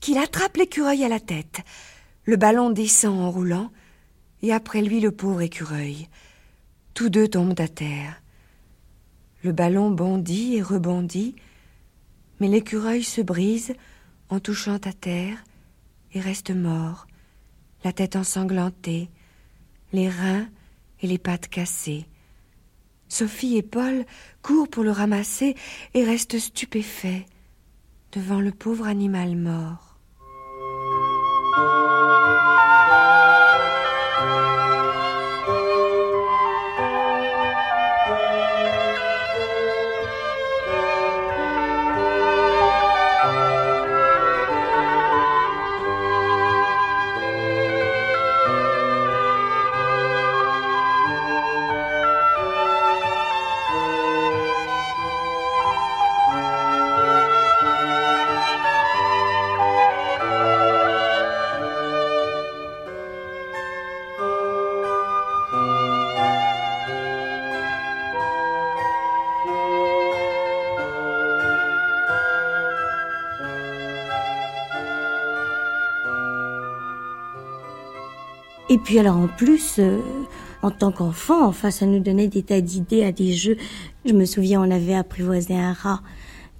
[0.00, 1.60] qu'il attrape l'écureuil à la tête.
[2.26, 3.70] Le ballon descend en roulant,
[4.42, 6.08] et après lui le pauvre écureuil.
[6.92, 8.20] Tous deux tombent à terre.
[9.44, 11.36] Le ballon bondit et rebondit,
[12.40, 13.74] mais l'écureuil se brise
[14.28, 15.44] en touchant à terre
[16.14, 17.06] et reste mort,
[17.84, 19.08] la tête ensanglantée,
[19.92, 20.48] les reins
[21.02, 22.06] et les pattes cassées.
[23.08, 24.04] Sophie et Paul
[24.42, 25.54] courent pour le ramasser
[25.94, 27.24] et restent stupéfaits
[28.10, 29.85] devant le pauvre animal mort.
[78.76, 80.00] Et puis alors en plus, euh,
[80.60, 83.56] en tant qu'enfant, enfin, ça nous donnait des tas d'idées à des jeux.
[84.04, 86.02] Je me souviens, on avait apprivoisé un rat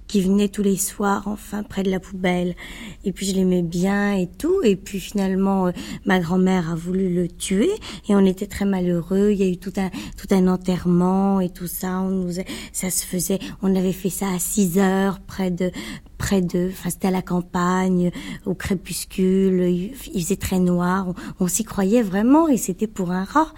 [0.07, 2.55] qui venait tous les soirs, enfin, près de la poubelle.
[3.03, 4.61] Et puis je l'aimais bien et tout.
[4.63, 5.71] Et puis finalement, euh,
[6.05, 7.71] ma grand-mère a voulu le tuer
[8.09, 9.31] et on était très malheureux.
[9.31, 11.99] Il y a eu tout un tout un enterrement et tout ça.
[11.99, 12.33] On nous,
[12.71, 13.39] ça se faisait.
[13.61, 15.71] On avait fait ça à 6 heures près de
[16.17, 18.11] près de, enfin c'était à la campagne,
[18.45, 21.13] au crépuscule, il, faisait très noir, on,
[21.45, 23.53] on s'y croyait vraiment et c'était pour un rat.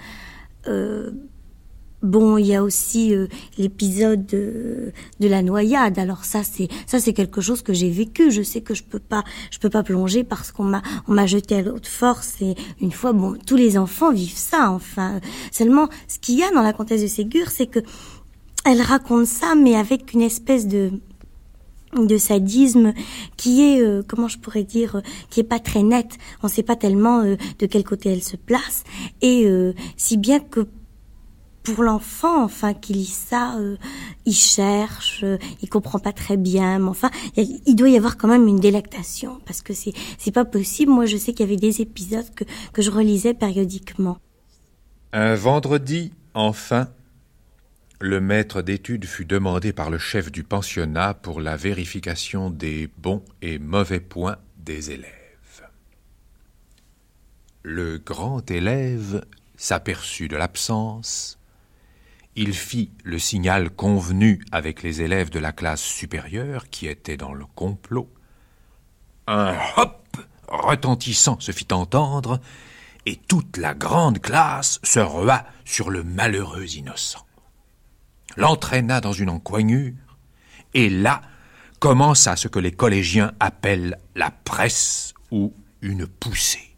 [0.68, 1.12] Euh,
[2.02, 6.00] Bon, il y a aussi euh, l'épisode de, de, la noyade.
[6.00, 8.32] Alors ça, c'est ça, c'est quelque chose que j'ai vécu.
[8.32, 11.26] Je sais que je peux pas, je peux pas plonger parce qu'on m'a, on m'a
[11.26, 12.42] jeté à l'autre force.
[12.42, 14.72] Et une fois, bon, tous les enfants vivent ça.
[14.72, 15.20] Enfin,
[15.52, 17.80] seulement, ce qu'il y a dans la comtesse de Ségur, c'est que
[18.66, 20.92] elle raconte ça, mais avec une espèce de
[21.96, 22.94] de sadisme
[23.36, 26.62] qui est euh, comment je pourrais dire euh, qui est pas très net on sait
[26.62, 28.84] pas tellement de quel côté elle se place
[29.24, 29.48] et
[29.98, 30.68] si bien que
[31.74, 33.78] pour l'enfant, enfin, qui lit ça, euh,
[34.26, 38.28] il cherche, euh, il comprend pas très bien, mais enfin, il doit y avoir quand
[38.28, 40.92] même une délectation parce que c'est c'est pas possible.
[40.92, 44.18] Moi, je sais qu'il y avait des épisodes que que je relisais périodiquement.
[45.14, 46.88] Un vendredi, enfin,
[48.00, 53.24] le maître d'études fut demandé par le chef du pensionnat pour la vérification des bons
[53.42, 55.14] et mauvais points des élèves.
[57.64, 59.26] Le grand élève
[59.58, 61.39] s'aperçut de l'absence
[62.36, 67.34] il fit le signal convenu avec les élèves de la classe supérieure qui étaient dans
[67.34, 68.10] le complot.
[69.28, 72.40] Un hop retentissant se fit entendre,
[73.06, 77.26] et toute la grande classe se rua sur le malheureux innocent.
[78.38, 79.94] L'entraîna dans une encoignure,
[80.74, 81.22] et là
[81.80, 86.76] commença ce que les collégiens appellent la presse ou une poussée.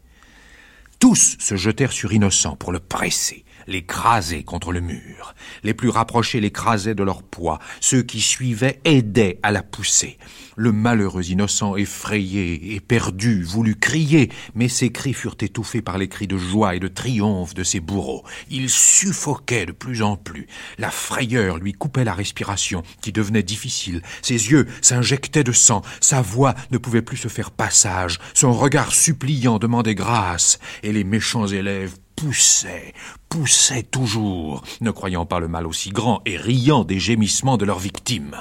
[0.98, 5.34] Tous se jetèrent sur Innocent pour le presser, l'écraser contre le mur.
[5.62, 7.58] Les plus rapprochés l'écrasaient de leur poids.
[7.80, 10.18] Ceux qui suivaient aidaient à la pousser.
[10.56, 16.08] Le malheureux innocent, effrayé et perdu, voulut crier, mais ses cris furent étouffés par les
[16.08, 18.24] cris de joie et de triomphe de ses bourreaux.
[18.50, 20.46] Il suffoquait de plus en plus.
[20.76, 24.02] La frayeur lui coupait la respiration, qui devenait difficile.
[24.20, 25.82] Ses yeux s'injectaient de sang.
[26.00, 28.18] Sa voix ne pouvait plus se faire passage.
[28.34, 30.58] Son regard suppliant demandait grâce.
[30.82, 32.94] Et les méchants élèves poussaient,
[33.28, 37.80] poussaient toujours, ne croyant pas le mal aussi grand et riant des gémissements de leurs
[37.80, 38.40] victimes.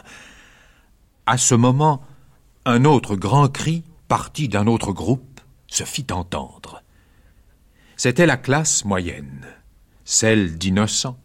[1.26, 2.04] À ce moment,
[2.66, 6.84] un autre grand cri, parti d'un autre groupe, se fit entendre.
[7.98, 9.48] C'était la classe moyenne,
[10.06, 11.18] celle d'innocents,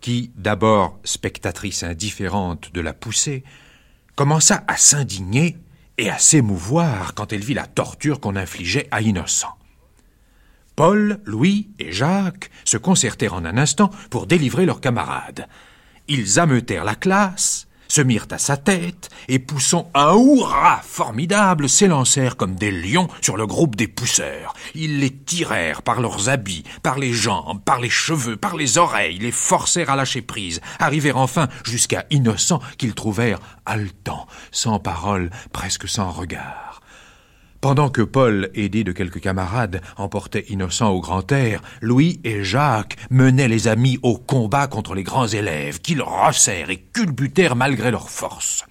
[0.00, 3.42] qui, d'abord spectatrice indifférente de la poussée,
[4.14, 5.56] commença à s'indigner
[5.96, 9.57] et à s'émouvoir quand elle vit la torture qu'on infligeait à Innocent.
[10.78, 15.48] Paul, Louis et Jacques se concertèrent en un instant pour délivrer leurs camarades.
[16.06, 22.36] Ils ameutèrent la classe, se mirent à sa tête, et poussant un hurrah formidable, s'élancèrent
[22.36, 24.54] comme des lions sur le groupe des pousseurs.
[24.76, 29.18] Ils les tirèrent par leurs habits, par les jambes, par les cheveux, par les oreilles,
[29.18, 35.88] les forcèrent à lâcher prise, arrivèrent enfin jusqu'à Innocent qu'ils trouvèrent haletant, sans parole, presque
[35.88, 36.67] sans regard.
[37.60, 42.96] Pendant que Paul, aidé de quelques camarades, emportait Innocent au grand air, Louis et Jacques
[43.10, 48.10] menaient les amis au combat contre les grands élèves, qu'ils rossèrent et culbutèrent malgré leur
[48.10, 48.64] force.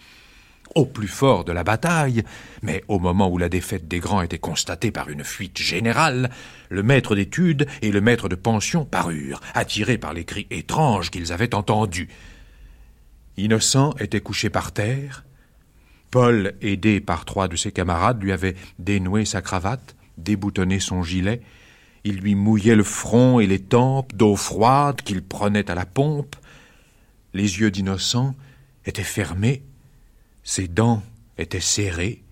[0.74, 2.24] Au plus fort de la bataille,
[2.62, 6.30] mais au moment où la défaite des grands était constatée par une fuite générale,
[6.70, 11.34] le maître d'études et le maître de pension parurent, attirés par les cris étranges qu'ils
[11.34, 12.08] avaient entendus.
[13.36, 15.26] Innocent était couché par terre,
[16.12, 21.42] Paul, aidé par trois de ses camarades, lui avait dénoué sa cravate, déboutonné son gilet.
[22.04, 26.36] Il lui mouillait le front et les tempes d'eau froide qu'il prenait à la pompe.
[27.34, 28.34] Les yeux d'innocent
[28.86, 29.64] étaient fermés,
[30.44, 31.04] ses dents
[31.38, 32.24] étaient serrées,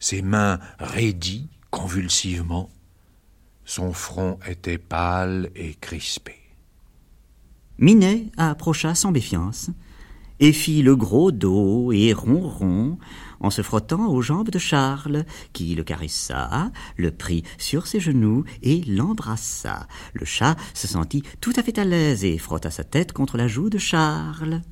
[0.00, 2.68] ses mains raidies convulsivement.
[3.64, 6.34] Son front était pâle et crispé.
[7.78, 9.70] Minet approcha sans méfiance
[10.40, 12.98] et fit le gros dos et ronron
[13.40, 18.44] en se frottant aux jambes de Charles, qui le caressa, le prit sur ses genoux
[18.62, 19.86] et l'embrassa.
[20.14, 23.48] Le chat se sentit tout à fait à l'aise et frotta sa tête contre la
[23.48, 24.62] joue de Charles.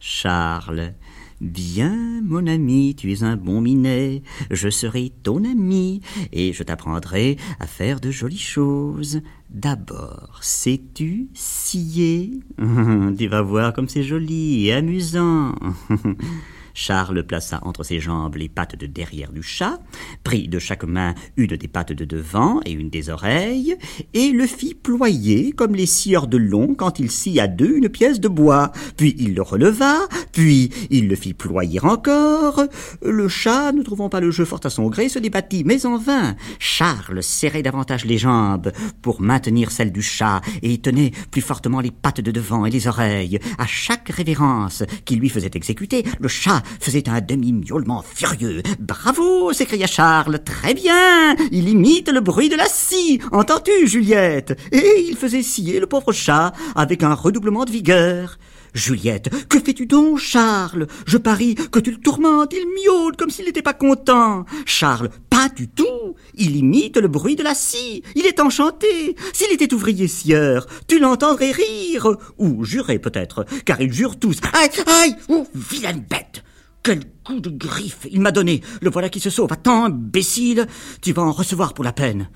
[0.00, 0.94] Charles
[1.40, 6.00] Bien, mon ami, tu es un bon minet, je serai ton ami,
[6.32, 9.20] et je t'apprendrai à faire de jolies choses.
[9.48, 12.40] D'abord, sais-tu scier?
[13.18, 15.54] Tu vas voir comme c'est joli et amusant.
[16.78, 19.80] Charles plaça entre ses jambes les pattes de derrière du chat,
[20.22, 23.76] prit de chaque main une des pattes de devant et une des oreilles,
[24.14, 27.88] et le fit ployer comme les scieurs de long quand il scie à deux une
[27.88, 28.70] pièce de bois.
[28.96, 32.62] Puis il le releva, puis il le fit ployer encore.
[33.02, 35.98] Le chat, ne trouvant pas le jeu fort à son gré, se débattit, mais en
[35.98, 36.36] vain.
[36.60, 38.70] Charles serrait davantage les jambes
[39.02, 42.86] pour maintenir celles du chat et tenait plus fortement les pattes de devant et les
[42.86, 43.40] oreilles.
[43.58, 48.62] À chaque révérence qu'il lui faisait exécuter, le chat faisait un demi-miaulement furieux.
[48.78, 50.40] Bravo s'écria Charles.
[50.44, 51.34] Très bien.
[51.50, 53.20] Il imite le bruit de la scie.
[53.32, 54.58] Entends-tu, Juliette?
[54.72, 58.38] Et il faisait scier le pauvre chat avec un redoublement de vigueur.
[58.74, 60.86] Juliette, que fais-tu donc, Charles?
[61.06, 64.44] Je parie que tu le tourmentes, il miaule comme s'il n'était pas content.
[64.66, 66.14] Charles, pas du tout.
[66.34, 68.02] Il imite le bruit de la scie.
[68.14, 69.16] Il est enchanté.
[69.32, 72.16] S'il était ouvrier sieur, tu l'entendrais rire.
[72.38, 74.38] Ou jurer peut-être, car ils jurent tous.
[74.52, 76.44] Aïe, aïe, oh, vilaine bête
[76.82, 78.62] quel coup de griffe il m'a donné.
[78.80, 79.52] Le voilà qui se sauve.
[79.52, 80.66] Attends, imbécile,
[81.02, 82.28] tu vas en recevoir pour la peine.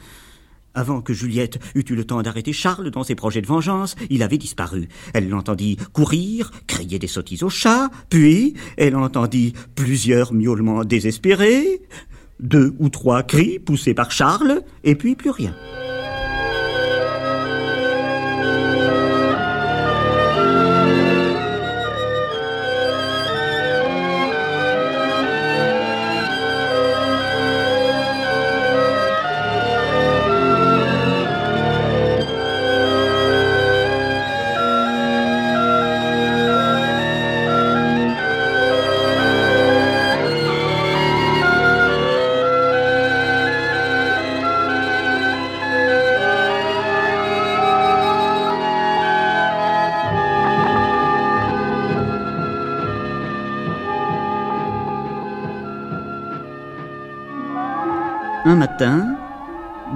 [0.75, 4.23] Avant que Juliette eût eu le temps d'arrêter Charles dans ses projets de vengeance, il
[4.23, 4.89] avait disparu.
[5.13, 11.83] Elle l'entendit courir, crier des sottises au chat, puis elle entendit plusieurs miaulements désespérés,
[12.41, 15.55] deux ou trois cris poussés par Charles, et puis plus rien.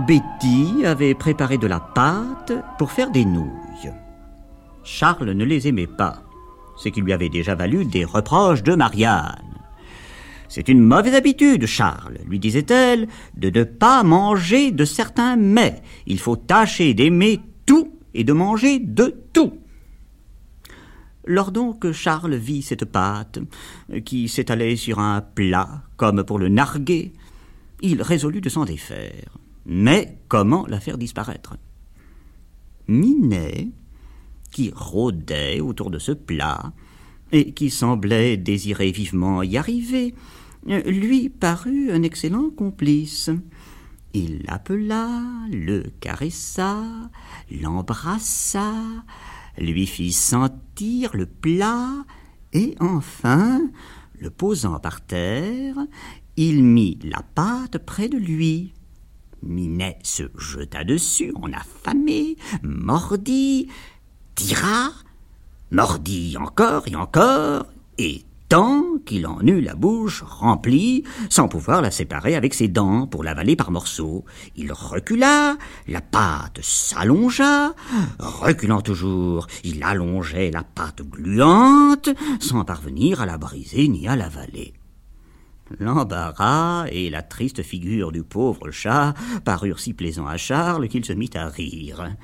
[0.06, 3.90] Betty avait préparé de la pâte pour faire des nouilles.
[4.84, 6.22] Charles ne les aimait pas,
[6.76, 9.42] ce qui lui avait déjà valu des reproches de Marianne.
[10.48, 15.82] C'est une mauvaise habitude, Charles, lui disait-elle, de ne pas manger de certains mets.
[16.06, 19.54] Il faut tâcher d'aimer tout et de manger de tout.
[21.24, 23.40] Lors donc Charles vit cette pâte,
[24.04, 27.12] qui s'étalait sur un plat, comme pour le narguer,
[27.80, 29.38] il résolut de s'en défaire.
[29.66, 31.56] Mais comment la faire disparaître?
[32.88, 33.68] Minet,
[34.52, 36.72] qui rôdait autour de ce plat,
[37.32, 40.14] et qui semblait désirer vivement y arriver,
[40.64, 43.30] lui parut un excellent complice.
[44.14, 45.10] Il l'appela,
[45.50, 46.82] le caressa,
[47.50, 48.72] l'embrassa,
[49.58, 52.04] lui fit sentir le plat,
[52.52, 53.60] et enfin,
[54.18, 55.76] le posant par terre,
[56.36, 58.72] il mit la pâte près de lui.
[59.42, 63.68] Minet se jeta dessus, en affamé, mordit,
[64.34, 64.90] tira,
[65.70, 67.66] mordit encore et encore,
[67.98, 73.06] et tant qu'il en eut la bouche remplie, sans pouvoir la séparer avec ses dents
[73.06, 74.24] pour l'avaler par morceaux.
[74.56, 75.56] Il recula,
[75.88, 77.74] la pâte s'allongea,
[78.18, 84.74] reculant toujours, il allongeait la pâte gluante, sans parvenir à la briser ni à l'avaler.
[85.78, 89.14] L'embarras et la triste figure du pauvre chat
[89.44, 92.16] parurent si plaisants à Charles qu'il se mit à rire.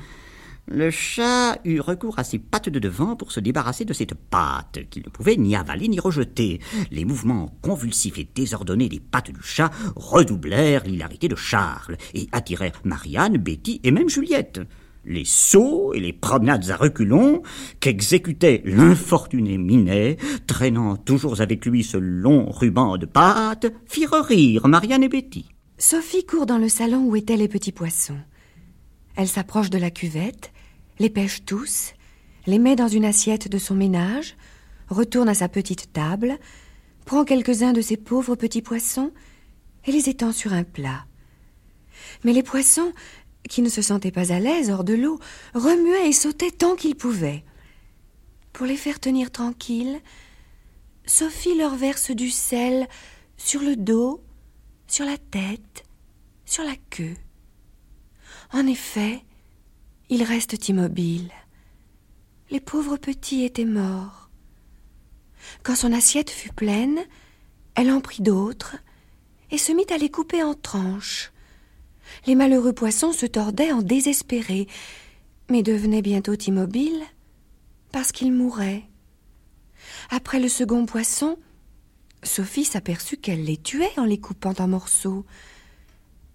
[0.69, 4.79] Le chat eut recours à ses pattes de devant pour se débarrasser de cette pâte
[4.91, 6.61] qu'il ne pouvait ni avaler ni rejeter.
[6.93, 12.81] Les mouvements convulsifs et désordonnés des pattes du chat redoublèrent l'hilarité de Charles et attirèrent
[12.85, 14.61] Marianne, Betty et même Juliette
[15.05, 17.43] les sauts et les promenades à reculons
[17.81, 25.03] qu'exécutait l'infortuné Minet, traînant toujours avec lui ce long ruban de pâte, firent rire Marianne
[25.03, 25.49] et Betty.
[25.79, 28.19] Sophie court dans le salon où étaient les petits poissons.
[29.17, 30.53] Elle s'approche de la cuvette,
[30.99, 31.95] les pêche tous,
[32.47, 34.37] les met dans une assiette de son ménage,
[34.89, 36.39] retourne à sa petite table,
[37.05, 39.11] prend quelques-uns de ces pauvres petits poissons
[39.87, 41.05] et les étend sur un plat.
[42.25, 42.93] Mais les poissons
[43.49, 45.19] qui ne se sentaient pas à l'aise hors de l'eau,
[45.55, 47.45] remuaient et sautaient tant qu'ils pouvaient.
[48.53, 50.01] Pour les faire tenir tranquilles,
[51.07, 52.89] Sophie leur verse du sel
[53.37, 54.23] sur le dos,
[54.87, 55.85] sur la tête,
[56.47, 57.17] sur la queue.
[58.53, 59.25] En effet,
[60.11, 61.33] ils restent immobiles.
[62.51, 64.31] Les pauvres petits étaient morts.
[65.63, 67.01] Quand son assiette fut pleine,
[67.75, 68.77] elle en prit d'autres
[69.51, 71.33] et se mit à les couper en tranches
[72.27, 74.69] les malheureux poissons se tordaient en désespérés,
[75.51, 77.03] mais devenaient bientôt immobiles
[77.91, 78.85] parce qu'ils mouraient.
[80.11, 81.37] Après le second poisson,
[82.23, 85.25] Sophie s'aperçut qu'elle les tuait en les coupant en morceaux.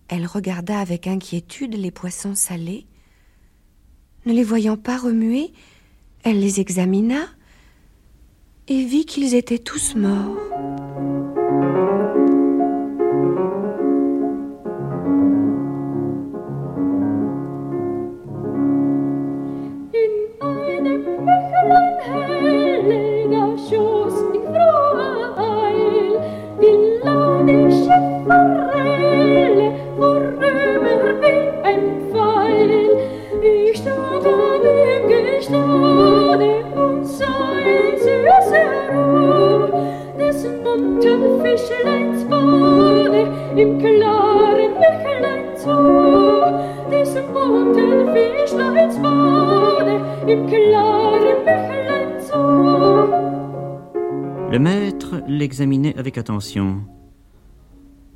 [0.09, 2.85] Elle regarda avec inquiétude les poissons salés.
[4.25, 5.53] Ne les voyant pas remuer,
[6.23, 7.27] elle les examina
[8.67, 10.86] et vit qu'ils étaient tous morts.
[54.49, 56.84] Le maître l'examinait avec attention.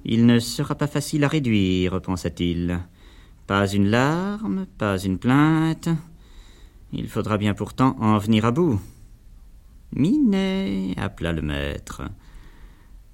[0.06, 2.80] Il ne sera pas facile à réduire, pensa-t-il.
[3.48, 5.90] Pas une larme, pas une plainte.
[6.94, 8.80] Il faudra bien pourtant en venir à bout.
[9.94, 12.04] Minet, appela le maître.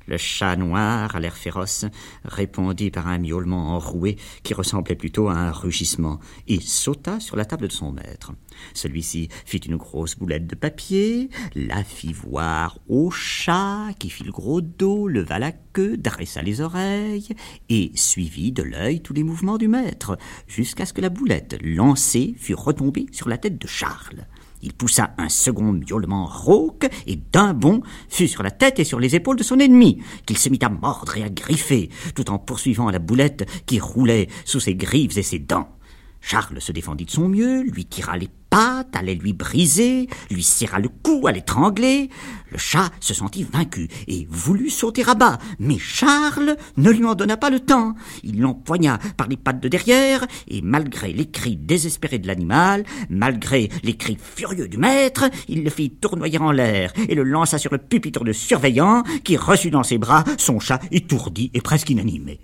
[0.08, 1.86] Le chat noir, à l'air féroce,
[2.24, 7.44] répondit par un miaulement enroué qui ressemblait plutôt à un rugissement, et sauta sur la
[7.44, 8.32] table de son maître.
[8.74, 14.32] Celui-ci fit une grosse boulette de papier, la fit voir au chat, qui fit le
[14.32, 17.28] gros dos, leva la queue, dressa les oreilles,
[17.68, 22.34] et suivit de l'œil tous les mouvements du maître, jusqu'à ce que la boulette lancée
[22.38, 24.26] fût retombée sur la tête de Charles.
[24.62, 29.00] Il poussa un second miaulement rauque et d'un bond fut sur la tête et sur
[29.00, 32.40] les épaules de son ennemi, qu'il se mit à mordre et à griffer, tout en
[32.40, 35.77] poursuivant la boulette qui roulait sous ses griffes et ses dents.
[36.22, 40.80] Charles se défendit de son mieux, lui tira les pattes, allait lui briser, lui serra
[40.80, 42.10] le cou à l'étrangler.
[42.52, 47.16] Le chat se sentit vaincu et voulut sauter à bas, mais Charles ne lui en
[47.16, 47.94] donna pas le temps.
[48.24, 53.70] Il l'empoigna par les pattes de derrière, et malgré les cris désespérés de l'animal, malgré
[53.84, 57.72] les cris furieux du maître, il le fit tournoyer en l'air et le lança sur
[57.72, 62.40] le pupitre de surveillant, qui reçut dans ses bras son chat étourdi et presque inanimé.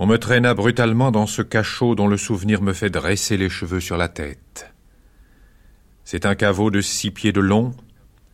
[0.00, 3.80] On me traîna brutalement dans ce cachot dont le souvenir me fait dresser les cheveux
[3.80, 4.72] sur la tête.
[6.04, 7.74] C'est un caveau de six pieds de long,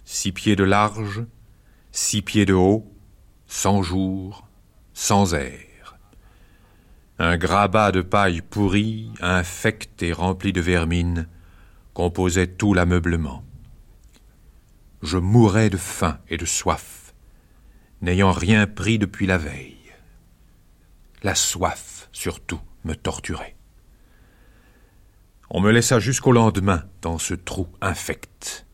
[0.05, 1.25] six pieds de large,
[1.91, 2.87] six pieds de haut,
[3.47, 4.47] sans jour,
[4.93, 5.97] sans air.
[7.19, 11.29] Un grabat de paille pourrie, infect et rempli de vermine,
[11.95, 13.43] composait tout l'ameublement.
[15.01, 17.15] Je mourais de faim et de soif,
[18.03, 19.74] n'ayant rien pris depuis la veille.
[21.25, 23.57] La soif, surtout, me torturait.
[25.49, 28.67] On me laissa jusqu'au lendemain dans ce trou infect.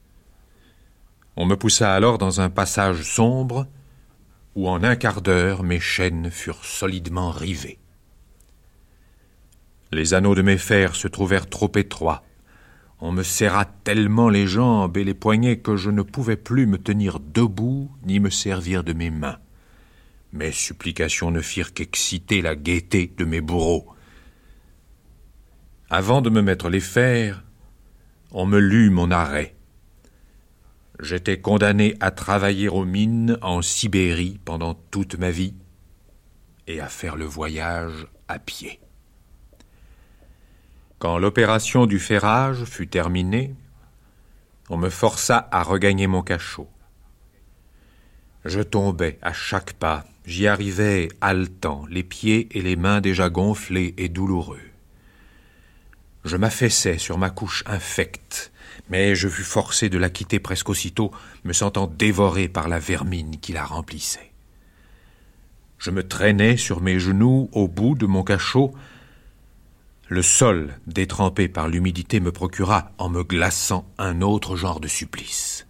[1.36, 3.68] On me poussa alors dans un passage sombre
[4.56, 7.78] où en un quart d'heure mes chaînes furent solidement rivées.
[9.92, 12.24] Les anneaux de mes fers se trouvèrent trop étroits.
[12.98, 16.78] On me serra tellement les jambes et les poignets que je ne pouvais plus me
[16.78, 19.38] tenir debout ni me servir de mes mains.
[20.32, 23.92] Mes supplications ne firent qu'exciter la gaieté de mes bourreaux.
[25.88, 27.42] Avant de me mettre les fers,
[28.30, 29.56] on me lut mon arrêt.
[31.00, 35.54] J'étais condamné à travailler aux mines en Sibérie pendant toute ma vie
[36.66, 38.80] et à faire le voyage à pied.
[41.00, 43.54] Quand l'opération du ferrage fut terminée,
[44.68, 46.68] on me força à regagner mon cachot.
[48.44, 53.94] Je tombais à chaque pas J'y arrivais haletant, les pieds et les mains déjà gonflés
[53.96, 54.60] et douloureux.
[56.24, 58.52] Je m'affaissais sur ma couche infecte,
[58.90, 61.10] mais je fus forcé de la quitter presque aussitôt,
[61.44, 64.32] me sentant dévoré par la vermine qui la remplissait.
[65.78, 68.74] Je me traînais sur mes genoux au bout de mon cachot.
[70.08, 75.66] Le sol, détrempé par l'humidité, me procura, en me glaçant, un autre genre de supplice.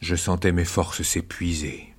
[0.00, 1.91] Je sentais mes forces s'épuiser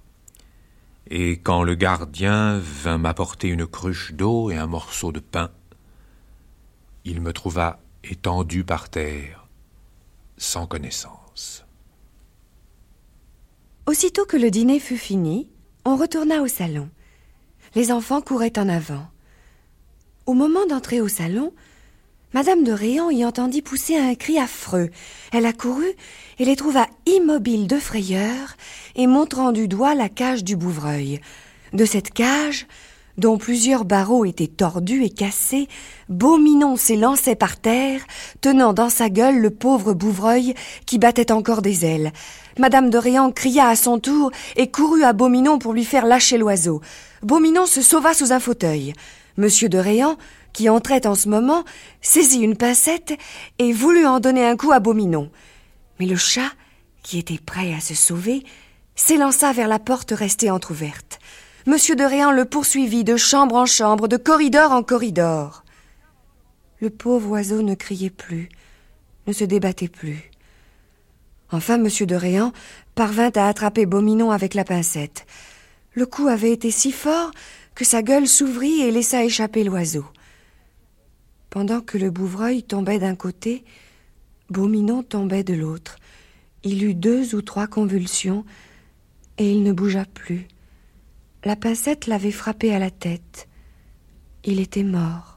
[1.07, 5.51] et quand le gardien vint m'apporter une cruche d'eau et un morceau de pain,
[7.05, 9.47] il me trouva étendu par terre,
[10.37, 11.65] sans connaissance.
[13.85, 15.49] Aussitôt que le dîner fut fini,
[15.83, 16.89] on retourna au salon.
[17.75, 19.07] Les enfants couraient en avant.
[20.25, 21.53] Au moment d'entrer au salon,
[22.33, 24.89] Madame de Réan y entendit pousser un cri affreux.
[25.31, 25.93] Elle accourut
[26.39, 28.55] et les trouva immobiles de frayeur
[28.95, 31.21] et montrant du doigt la cage du bouvreuil.
[31.73, 32.65] De cette cage,
[33.19, 35.67] dont plusieurs barreaux étaient tordus et cassés,
[36.09, 38.01] Beau Minon s'élançait par terre,
[38.41, 40.55] tenant dans sa gueule le pauvre Bouvreuil
[40.87, 42.11] qui battait encore des ailes.
[42.57, 46.39] Madame de Réan cria à son tour et courut à Beauminon pour lui faire lâcher
[46.39, 46.81] l'oiseau.
[47.21, 48.93] Beauminon se sauva sous un fauteuil.
[49.37, 50.17] Monsieur de Réan,
[50.53, 51.63] qui entrait en ce moment,
[52.01, 53.13] saisit une pincette
[53.59, 55.29] et voulut en donner un coup à Beauminon.
[55.99, 56.51] Mais le chat,
[57.01, 58.43] qui était prêt à se sauver,
[58.95, 61.19] s'élança vers la porte restée entr'ouverte.
[61.65, 65.63] Monsieur de Réan le poursuivit de chambre en chambre, de corridor en corridor.
[66.79, 68.49] Le pauvre oiseau ne criait plus,
[69.27, 70.29] ne se débattait plus.
[71.51, 72.51] Enfin, Monsieur de Réan
[72.95, 75.25] parvint à attraper Beauminon avec la pincette.
[75.93, 77.31] Le coup avait été si fort
[77.75, 80.05] que sa gueule s'ouvrit et laissa échapper l'oiseau.
[81.53, 83.63] Pendant que le bouvreuil tombait d'un côté,
[84.49, 85.97] Beauminon tombait de l'autre.
[86.63, 88.43] Il eut deux ou trois convulsions
[89.37, 90.47] et il ne bougea plus.
[91.43, 93.47] La pincette l'avait frappé à la tête.
[94.43, 95.32] Il était mort.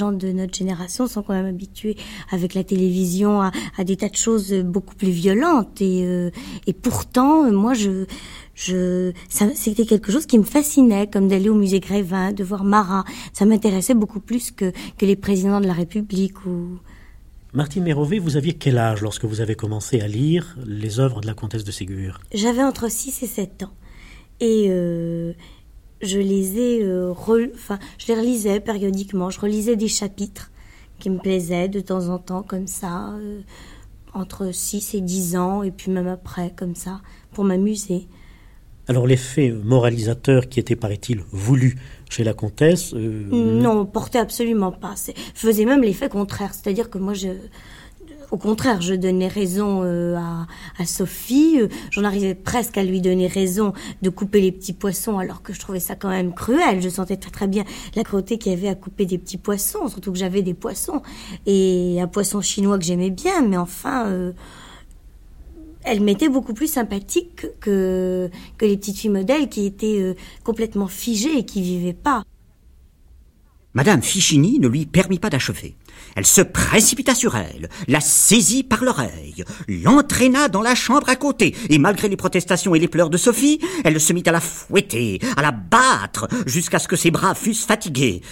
[0.00, 1.96] Gens de notre génération sont quand même habitués
[2.30, 3.50] avec la télévision à,
[3.84, 5.80] des tas de choses beaucoup plus violentes.
[5.80, 6.30] Et, euh,
[6.66, 8.06] et pourtant moi je
[8.54, 13.04] je c'était quelque chose qui me fascinait comme d'aller au musée Grévin de voir Marat.
[13.32, 16.78] Ça m'intéressait beaucoup plus que que les présidents de la République ou
[17.52, 21.26] Martine Mérové, vous aviez quel âge lorsque vous avez commencé à lire les œuvres de
[21.26, 22.20] la comtesse de Ségur?
[22.32, 23.72] J'avais entre 6 et 7 ans.
[24.38, 25.32] Et euh,
[26.02, 29.30] je les ai, euh, enfin, je les relisais périodiquement.
[29.30, 30.50] Je relisais des chapitres
[30.98, 33.40] qui me plaisaient de temps en temps, comme ça, euh,
[34.14, 37.00] entre 6 et 10 ans, et puis même après, comme ça,
[37.32, 38.06] pour m'amuser.
[38.88, 41.76] Alors l'effet moralisateur qui était, paraît-il, voulu
[42.08, 42.92] chez la comtesse...
[42.94, 44.94] Euh, non, portait absolument pas.
[45.34, 46.52] Faisait même l'effet contraire.
[46.54, 47.28] C'est-à-dire que moi, je,
[48.30, 51.60] au contraire, je donnais raison euh, à, Sophie.
[51.60, 53.72] Euh, j'en arrivais presque à lui donner raison
[54.02, 56.80] de couper les petits poissons, alors que je trouvais ça quand même cruel.
[56.80, 57.64] Je sentais très très bien
[57.96, 61.02] la cruauté qu'il y avait à couper des petits poissons, surtout que j'avais des poissons
[61.46, 63.42] et un poisson chinois que j'aimais bien.
[63.42, 64.32] Mais enfin, euh,
[65.82, 70.14] elle m'était beaucoup plus sympathique que que les petites filles modèles qui étaient
[70.44, 72.22] complètement figées et qui vivaient pas.
[73.72, 75.76] Madame Fichini ne lui permit pas d'achever.
[76.16, 81.54] Elle se précipita sur elle, la saisit par l'oreille, l'entraîna dans la chambre à côté,
[81.68, 85.20] et malgré les protestations et les pleurs de Sophie, elle se mit à la fouetter,
[85.36, 88.22] à la battre, jusqu'à ce que ses bras fussent fatigués.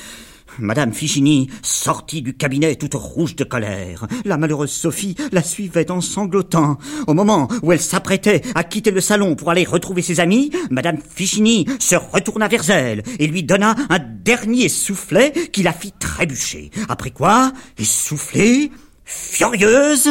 [0.59, 4.07] Madame Fichini sortit du cabinet toute rouge de colère.
[4.25, 6.79] La malheureuse Sophie la suivait en sanglotant.
[7.07, 10.99] Au moment où elle s'apprêtait à quitter le salon pour aller retrouver ses amis, Madame
[10.99, 16.71] Fichini se retourna vers elle et lui donna un dernier soufflet qui la fit trébucher.
[16.89, 18.71] Après quoi, essoufflée,
[19.05, 20.11] furieuse,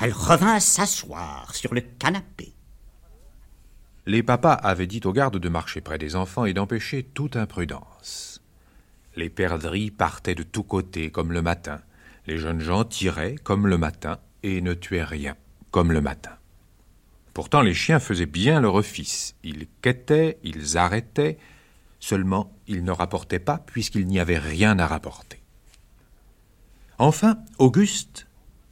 [0.00, 2.52] elle revint s'asseoir sur le canapé.
[4.06, 8.33] Les papas avaient dit aux gardes de marcher près des enfants et d'empêcher toute imprudence.
[9.16, 11.80] Les perdrix partaient de tous côtés comme le matin.
[12.26, 15.36] Les jeunes gens tiraient comme le matin et ne tuaient rien
[15.70, 16.36] comme le matin.
[17.32, 19.34] Pourtant les chiens faisaient bien leur office.
[19.42, 21.38] Ils quêtaient, ils arrêtaient,
[21.98, 25.42] seulement ils ne rapportaient pas puisqu'il n'y avait rien à rapporter.
[26.98, 28.28] Enfin, Auguste,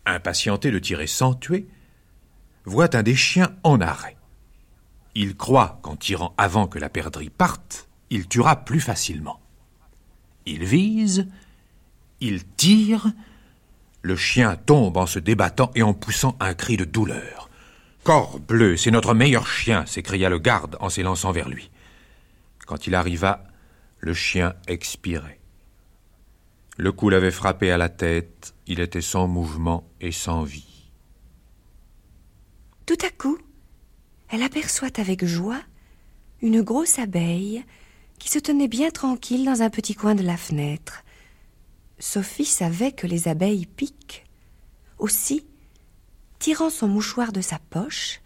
[0.06, 1.66] impatienté de tirer sans tuer,
[2.64, 4.16] voit un des chiens en arrêt.
[5.14, 9.41] Il croit qu'en tirant avant que la perdrix parte, il tuera plus facilement.
[10.46, 11.28] Il vise,
[12.20, 13.12] il tire,
[14.02, 17.48] le chien tombe en se débattant et en poussant un cri de douleur.
[18.04, 21.70] Corbleu, c'est notre meilleur chien, s'écria le garde en s'élançant vers lui.
[22.66, 23.44] Quand il arriva,
[23.98, 25.38] le chien expirait.
[26.76, 30.90] Le coup l'avait frappé à la tête, il était sans mouvement et sans vie.
[32.86, 33.38] Tout à coup,
[34.30, 35.60] elle aperçoit avec joie
[36.40, 37.64] une grosse abeille
[38.22, 41.02] qui se tenait bien tranquille dans un petit coin de la fenêtre.
[41.98, 44.24] Sophie savait que les abeilles piquent.
[45.00, 45.44] Aussi,
[46.38, 48.20] tirant son mouchoir de sa poche,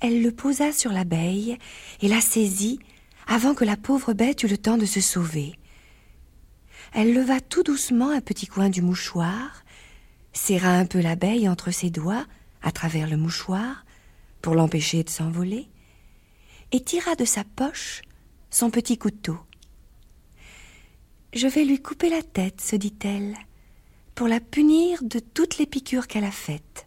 [0.00, 1.58] elle le posa sur l'abeille
[2.00, 2.80] et la saisit
[3.28, 5.54] avant que la pauvre bête eût le temps de se sauver.
[6.92, 9.62] Elle leva tout doucement un petit coin du mouchoir,
[10.32, 12.26] serra un peu l'abeille entre ses doigts
[12.62, 13.84] à travers le mouchoir
[14.42, 15.68] pour l'empêcher de s'envoler,
[16.72, 18.02] et tira de sa poche
[18.50, 19.38] son petit couteau.
[21.32, 23.36] Je vais lui couper la tête, se dit-elle,
[24.14, 26.86] pour la punir de toutes les piqûres qu'elle a faites.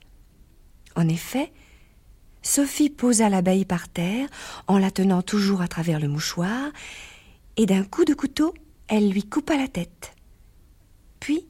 [0.96, 1.52] En effet,
[2.42, 4.28] Sophie posa l'abeille par terre
[4.68, 6.72] en la tenant toujours à travers le mouchoir,
[7.56, 8.54] et d'un coup de couteau,
[8.88, 10.14] elle lui coupa la tête.
[11.20, 11.48] Puis,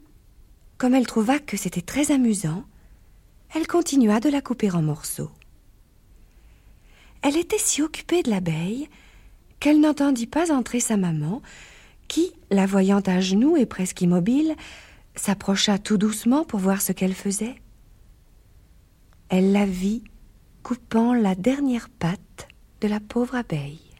[0.78, 2.64] comme elle trouva que c'était très amusant,
[3.54, 5.30] elle continua de la couper en morceaux.
[7.22, 8.88] Elle était si occupée de l'abeille
[9.64, 11.40] qu'elle n'entendit pas entrer sa maman,
[12.06, 14.56] qui, la voyant à genoux et presque immobile,
[15.16, 17.54] s'approcha tout doucement pour voir ce qu'elle faisait.
[19.30, 20.04] Elle la vit
[20.62, 22.48] coupant la dernière patte
[22.82, 23.93] de la pauvre abeille.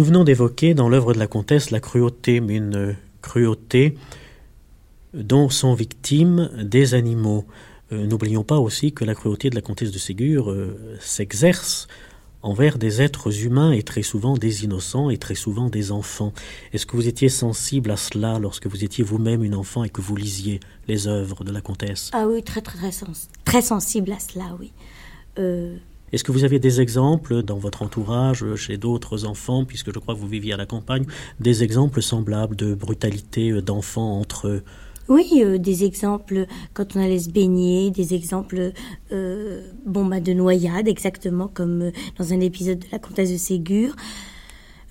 [0.00, 3.98] Nous venons d'évoquer dans l'œuvre de la comtesse la cruauté, mais une cruauté
[5.12, 7.44] dont sont victimes des animaux.
[7.92, 11.86] Euh, n'oublions pas aussi que la cruauté de la comtesse de Ségur euh, s'exerce
[12.40, 16.32] envers des êtres humains et très souvent des innocents et très souvent des enfants.
[16.72, 20.00] Est-ce que vous étiez sensible à cela lorsque vous étiez vous-même une enfant et que
[20.00, 22.08] vous lisiez les œuvres de la comtesse?
[22.14, 23.04] Ah oui, très très très,
[23.44, 24.72] très sensible à cela, oui.
[25.38, 25.76] Euh,
[26.12, 30.14] est-ce que vous avez des exemples dans votre entourage, chez d'autres enfants, puisque je crois
[30.14, 31.04] que vous viviez à la campagne,
[31.38, 34.62] des exemples semblables de brutalité euh, d'enfants entre eux?
[35.08, 38.72] Oui, euh, des exemples quand on allait se baigner, des exemples
[39.12, 43.94] euh, bon, bah, de noyade, exactement comme dans un épisode de La Comtesse de Ségur.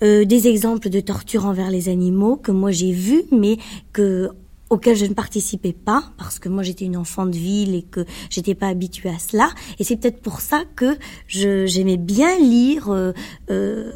[0.02, 3.58] des exemples de torture envers les animaux que moi j'ai vus, mais
[3.92, 4.30] que
[4.70, 8.06] auquel je ne participais pas parce que moi j'étais une enfant de ville et que
[8.30, 9.50] j'étais pas habituée à cela.
[9.78, 10.96] Et c'est peut-être pour ça que
[11.26, 13.12] j'aimais bien lire euh,
[13.50, 13.92] euh,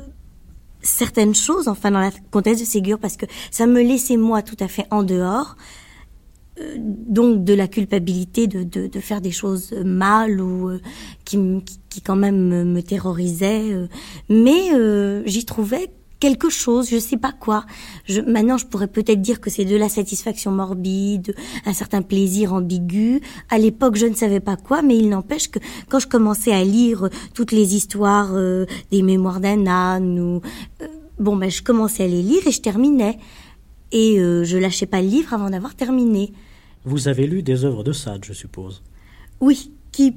[0.83, 4.57] certaines choses enfin dans la comtesse de Ségur parce que ça me laissait moi tout
[4.59, 5.57] à fait en dehors
[6.61, 10.81] euh, donc de la culpabilité de, de, de, faire des choses mal ou euh,
[11.25, 11.39] qui,
[11.89, 13.89] qui, quand même me terrorisaient
[14.29, 14.71] mais
[15.25, 15.89] j'y trouvais
[16.21, 17.65] quelque chose, je sais pas quoi.
[18.07, 21.35] Je, maintenant, je pourrais peut-être dire que c'est de la satisfaction morbide,
[21.67, 23.21] un certain plaisir ambigu.
[23.51, 25.59] À l'époque, je ne savais pas quoi, mais il n'empêche que
[25.89, 30.41] quand je commençais à lire toutes les histoires euh, des mémoires d'un âne, ou
[30.83, 30.87] euh,
[31.19, 33.19] bon, ben, je commençais à les lire et je terminais.
[33.93, 36.33] Et euh, je lâchais pas le livre avant d'avoir terminé.
[36.85, 38.83] Vous avez lu des œuvres de Sade, je suppose.
[39.41, 40.17] Oui, qui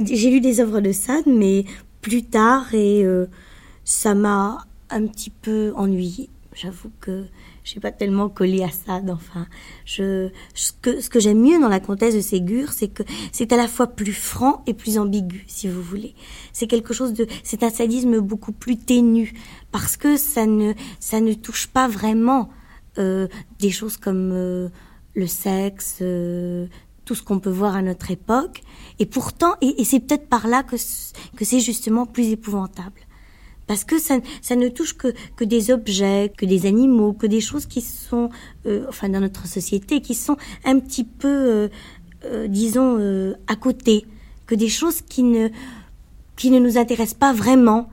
[0.00, 1.64] j'ai lu des œuvres de Sade, mais
[2.02, 3.04] plus tard et
[3.82, 6.30] ça m'a un petit peu ennuyée.
[6.54, 7.26] J'avoue que
[7.64, 9.02] je suis pas tellement collée à ça.
[9.10, 9.46] Enfin,
[9.84, 13.52] je, ce que, ce que j'aime mieux dans la comtesse de Ségur, c'est que c'est
[13.52, 16.14] à la fois plus franc et plus ambigu, si vous voulez.
[16.54, 19.34] C'est quelque chose de, c'est un sadisme beaucoup plus ténu
[19.70, 22.48] parce que ça ne, ça ne touche pas vraiment
[22.96, 23.28] euh,
[23.58, 24.68] des choses comme euh,
[25.14, 26.68] le sexe, euh,
[27.04, 28.62] tout ce qu'on peut voir à notre époque.
[28.98, 30.76] Et pourtant, et, et c'est peut-être par là que,
[31.36, 33.05] que c'est justement plus épouvantable
[33.66, 37.40] parce que ça, ça ne touche que, que des objets, que des animaux, que des
[37.40, 38.30] choses qui sont,
[38.66, 41.68] euh, enfin dans notre société, qui sont un petit peu, euh,
[42.24, 42.98] euh, disons,
[43.46, 44.06] à côté,
[44.46, 45.48] que des choses qui ne,
[46.36, 47.88] qui ne nous intéressent pas vraiment.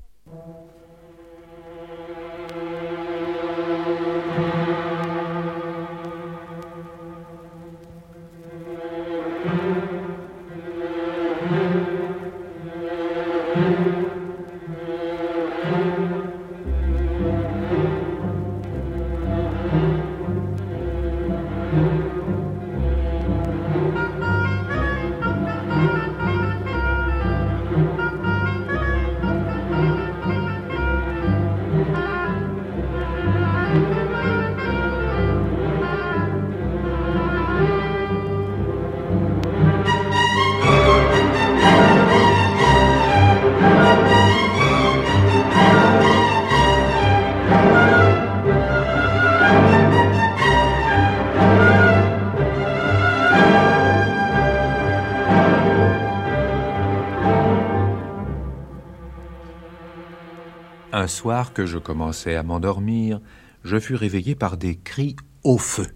[61.07, 63.19] Soir que je commençais à m'endormir,
[63.63, 65.87] je fus réveillé par des cris au feu.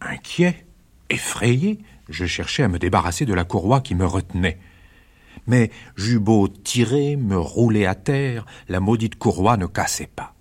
[0.00, 0.66] Inquiet,
[1.10, 1.78] effrayé,
[2.08, 4.58] je cherchais à me débarrasser de la courroie qui me retenait.
[5.46, 10.34] Mais j'eus beau tirer, me rouler à terre, la maudite courroie ne cassait pas.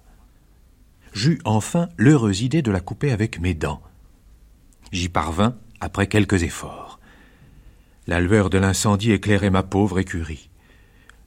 [1.14, 3.82] J'eus enfin l'heureuse idée de la couper avec mes dents.
[4.92, 7.00] J'y parvins après quelques efforts.
[8.06, 10.47] La lueur de l'incendie éclairait ma pauvre écurie.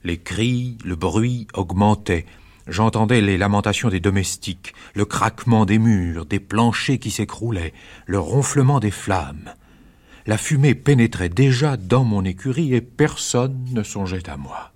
[0.02, 2.26] Les cris, le bruit augmentaient.
[2.66, 7.74] J'entendais les lamentations des domestiques, le craquement des murs, des planchers qui s'écroulaient,
[8.06, 9.52] le ronflement des flammes.
[10.26, 14.72] La fumée pénétrait déjà dans mon écurie et personne ne songeait à moi.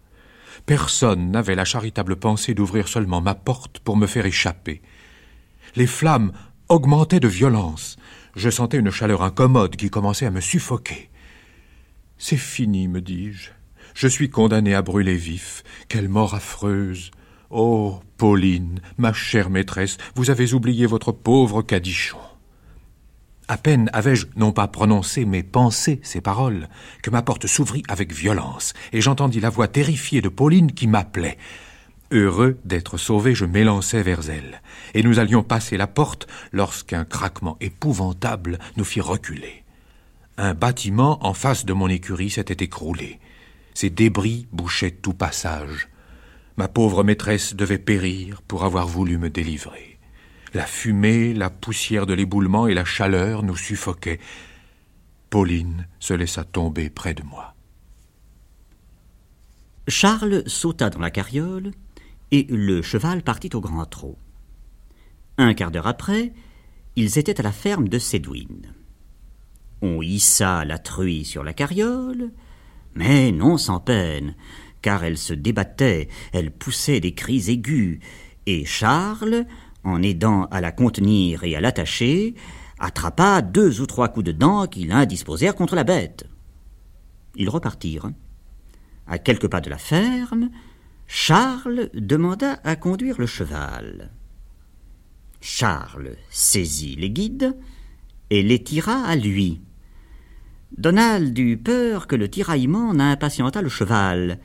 [0.66, 4.82] Personne n'avait la charitable pensée d'ouvrir seulement ma porte pour me faire échapper.
[5.76, 6.32] Les flammes
[6.68, 7.96] augmentaient de violence.
[8.36, 11.10] Je sentais une chaleur incommode qui commençait à me suffoquer.
[12.18, 13.50] C'est fini, me dis-je.
[13.94, 15.62] Je suis condamné à brûler vif.
[15.88, 17.12] Quelle mort affreuse.
[17.50, 22.18] Oh, Pauline, ma chère maîtresse, vous avez oublié votre pauvre cadichon.
[23.46, 26.68] À peine avais-je non pas prononcé, mais pensé ces paroles,
[27.02, 31.38] que ma porte s'ouvrit avec violence, et j'entendis la voix terrifiée de Pauline qui m'appelait.
[32.10, 34.62] Heureux d'être sauvé, je m'élançai vers elle,
[34.94, 39.62] et nous allions passer la porte lorsqu'un craquement épouvantable nous fit reculer.
[40.36, 43.20] Un bâtiment en face de mon écurie s'était écroulé.
[43.74, 45.88] Ses débris bouchaient tout passage.
[46.56, 49.98] Ma pauvre maîtresse devait périr pour avoir voulu me délivrer.
[50.54, 54.20] La fumée, la poussière de l'éboulement et la chaleur nous suffoquaient.
[55.28, 57.54] Pauline se laissa tomber près de moi.
[59.88, 61.72] Charles sauta dans la carriole
[62.30, 64.16] et le cheval partit au grand trot.
[65.36, 66.32] Un quart d'heure après,
[66.94, 68.72] ils étaient à la ferme de Sédouine.
[69.82, 72.30] On hissa la truie sur la carriole,
[72.94, 74.34] mais non sans peine,
[74.82, 78.00] car elle se débattait, elle poussait des cris aigus,
[78.46, 79.46] et Charles,
[79.82, 82.34] en aidant à la contenir et à l'attacher,
[82.78, 86.26] attrapa deux ou trois coups de dents qui l'indisposèrent contre la bête.
[87.36, 88.10] Ils repartirent.
[89.06, 90.50] À quelques pas de la ferme,
[91.06, 94.10] Charles demanda à conduire le cheval.
[95.40, 97.54] Charles saisit les guides
[98.30, 99.60] et les tira à lui.
[100.76, 104.38] Donald eut peur que le tiraillement n'impatientât le cheval,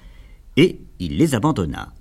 [0.58, 1.94] et il les abandonna.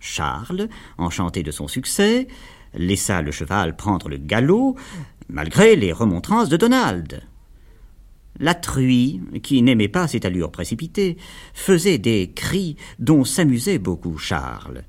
[0.00, 2.28] Charles, enchanté de son succès,
[2.74, 4.76] laissa le cheval prendre le galop,
[5.28, 7.22] malgré les remontrances de Donald.
[8.38, 11.16] La truie, qui n'aimait pas cette allure précipitée,
[11.52, 14.84] faisait des cris dont s'amusait beaucoup Charles.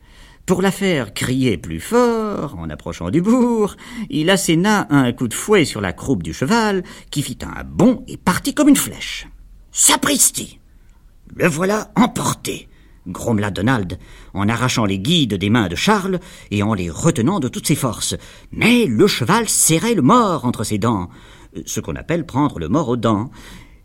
[0.50, 3.76] Pour la faire crier plus fort, en approchant du bourg,
[4.10, 8.04] il asséna un coup de fouet sur la croupe du cheval, qui fit un bond
[8.08, 9.28] et partit comme une flèche.
[9.72, 10.60] Sapristi
[11.36, 12.68] Le voilà emporté
[13.06, 14.00] grommela Donald,
[14.34, 16.20] en arrachant les guides des mains de Charles
[16.50, 18.16] et en les retenant de toutes ses forces.
[18.52, 21.10] Mais le cheval serrait le mort entre ses dents,
[21.68, 23.30] ce qu'on appelle prendre le mort aux dents,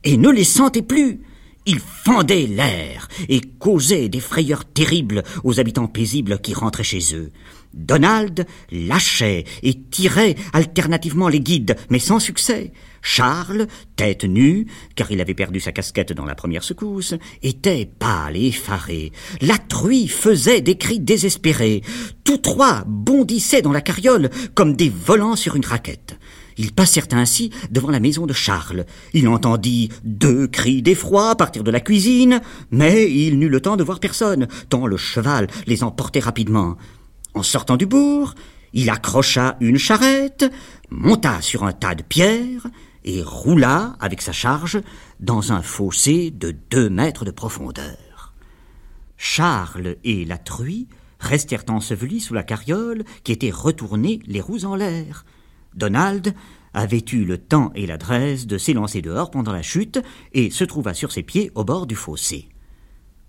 [0.02, 1.20] et ne les sentait plus.
[1.66, 7.30] Il fendait l'air et causait des frayeurs terribles aux habitants paisibles qui rentraient chez eux.
[7.72, 12.72] Donald lâchait et tirait alternativement les guides, mais sans succès.
[13.00, 18.36] Charles, tête nue, car il avait perdu sa casquette dans la première secousse, était pâle
[18.36, 19.12] et effaré.
[19.40, 21.82] La truie faisait des cris désespérés.
[22.24, 26.18] Tous trois bondissaient dans la carriole comme des volants sur une raquette.
[26.56, 28.86] Ils passèrent ainsi devant la maison de Charles.
[29.12, 32.40] Il entendit deux cris d'effroi partir de la cuisine,
[32.70, 36.76] mais il n'eut le temps de voir personne, tant le cheval les emportait rapidement.
[37.34, 38.34] En sortant du bourg,
[38.72, 40.44] il accrocha une charrette,
[40.90, 42.66] monta sur un tas de pierres
[43.04, 44.80] et roula avec sa charge
[45.20, 48.34] dans un fossé de deux mètres de profondeur.
[49.16, 50.88] Charles et la truie
[51.20, 55.24] restèrent ensevelis sous la carriole qui était retournée les roues en l'air.
[55.74, 56.34] Donald
[56.72, 60.00] avait eu le temps et l'adresse de s'élancer dehors pendant la chute
[60.32, 62.48] et se trouva sur ses pieds au bord du fossé.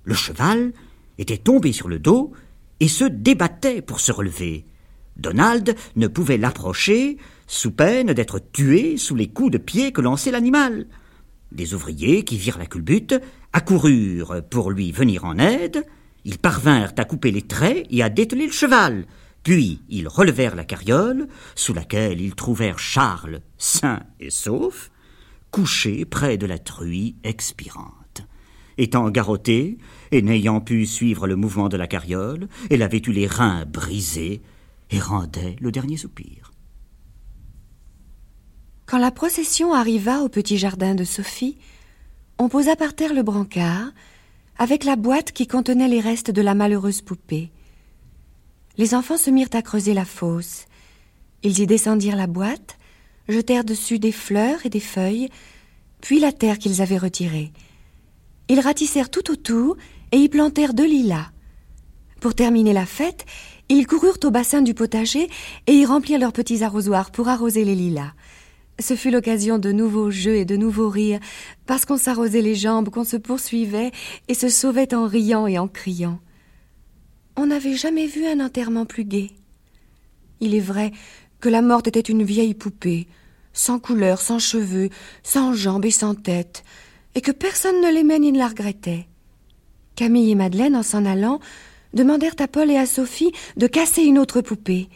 [0.03, 0.73] Le cheval
[1.17, 2.33] était tombé sur le dos
[2.79, 4.65] et se débattait pour se relever.
[5.17, 7.17] Donald ne pouvait l'approcher
[7.47, 10.87] sous peine d'être tué sous les coups de pied que lançait l'animal.
[11.51, 13.15] Des ouvriers qui virent la culbute
[13.53, 15.85] accoururent pour lui venir en aide.
[16.25, 19.05] Ils parvinrent à couper les traits et à dételer le cheval.
[19.45, 24.89] Puis ils relevèrent la carriole, sous laquelle ils trouvèrent Charles, sain et sauf,
[25.51, 28.25] couché près de la truie expirante.
[28.79, 29.77] Étant garrotté,
[30.11, 34.41] et n'ayant pu suivre le mouvement de la carriole, elle avait eu les reins brisés
[34.89, 36.51] et rendait le dernier soupir.
[38.87, 41.59] Quand la procession arriva au petit jardin de Sophie,
[42.39, 43.91] on posa par terre le brancard,
[44.57, 47.51] avec la boîte qui contenait les restes de la malheureuse poupée.
[48.77, 50.65] Les enfants se mirent à creuser la fosse.
[51.43, 52.77] Ils y descendirent la boîte,
[53.29, 55.29] jetèrent dessus des fleurs et des feuilles,
[56.01, 57.51] puis la terre qu'ils avaient retirée.
[58.49, 59.77] Ils ratissèrent tout autour
[60.11, 61.31] et y plantèrent deux lilas.
[62.19, 63.25] Pour terminer la fête,
[63.69, 65.29] ils coururent au bassin du potager
[65.67, 68.13] et y remplirent leurs petits arrosoirs pour arroser les lilas.
[68.79, 71.21] Ce fut l'occasion de nouveaux jeux et de nouveaux rires,
[71.65, 73.91] parce qu'on s'arrosait les jambes, qu'on se poursuivait
[74.27, 76.19] et se sauvait en riant et en criant.
[77.37, 79.31] On n'avait jamais vu un enterrement plus gai.
[80.39, 80.91] Il est vrai
[81.39, 83.07] que la morte était une vieille poupée,
[83.53, 84.89] sans couleur, sans cheveux,
[85.23, 86.63] sans jambes et sans tête,
[87.13, 89.07] et que personne ne l'aimait ni ne la regrettait.
[89.95, 91.39] Camille et Madeleine, en s'en allant,
[91.93, 94.89] demandèrent à Paul et à Sophie de casser une autre poupée,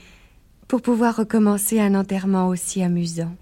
[0.67, 3.35] pour pouvoir recommencer un enterrement aussi amusant.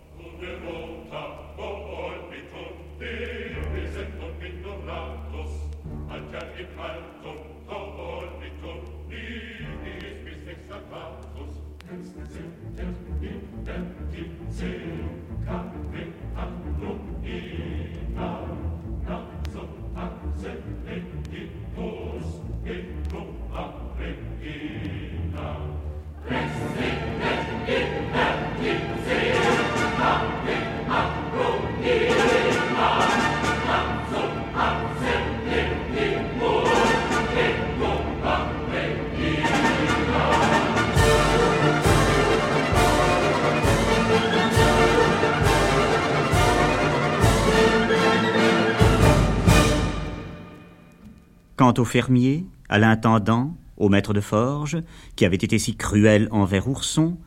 [51.79, 54.77] Au fermier, à l'intendant, au maître de forge,
[55.15, 57.17] qui avait été si cruel envers Ourson,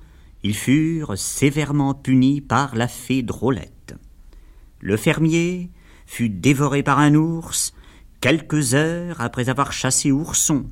[0.42, 3.94] ils furent sévèrement punis par la fée Drôlette.
[4.80, 5.70] Le fermier
[6.07, 7.74] fut dévoré par un ours
[8.20, 10.66] quelques heures après avoir chassé Ourson.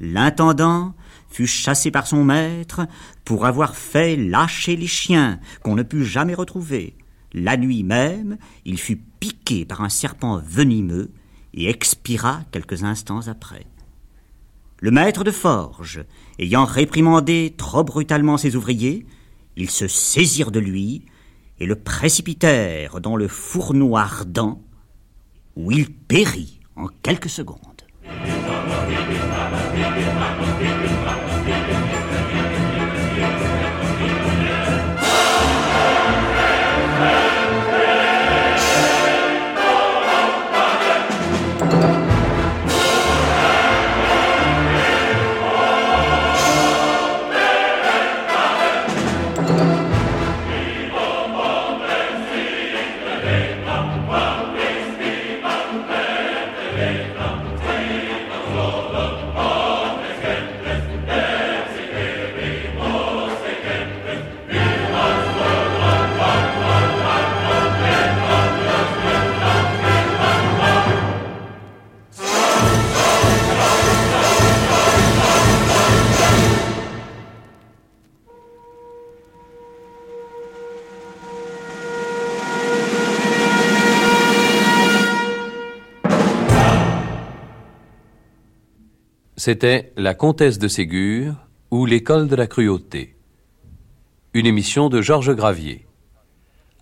[0.00, 0.94] L'intendant
[1.30, 2.86] fut chassé par son maître
[3.24, 6.96] pour avoir fait lâcher les chiens qu'on ne put jamais retrouver.
[7.32, 11.10] La nuit même, il fut piqué par un serpent venimeux
[11.54, 13.66] et expira quelques instants après.
[14.80, 16.04] Le maître de forge,
[16.38, 19.06] ayant réprimandé trop brutalement ses ouvriers,
[19.56, 21.06] ils se saisirent de lui
[21.58, 24.60] et le précipitèrent dans le fourneau ardent,
[25.56, 27.73] où il périt en quelques secondes.
[89.46, 91.34] C'était La Comtesse de Ségur
[91.70, 93.14] ou L'école de la cruauté.
[94.32, 95.86] Une émission de Georges Gravier.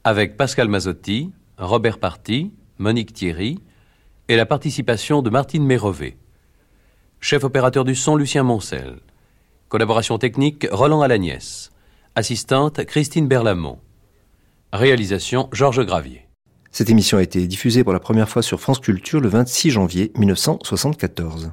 [0.04, 3.58] Avec Pascal Mazzotti, Robert Party, Monique Thierry
[4.28, 6.16] et la participation de Martine Mérové.
[7.18, 9.00] Chef opérateur du son Lucien Moncel.
[9.68, 11.72] Collaboration technique Roland Alagnès.
[12.14, 13.80] Assistante Christine Berlamont.
[14.72, 16.28] Réalisation Georges Gravier.
[16.70, 20.12] Cette émission a été diffusée pour la première fois sur France Culture le 26 janvier
[20.16, 21.50] 1974.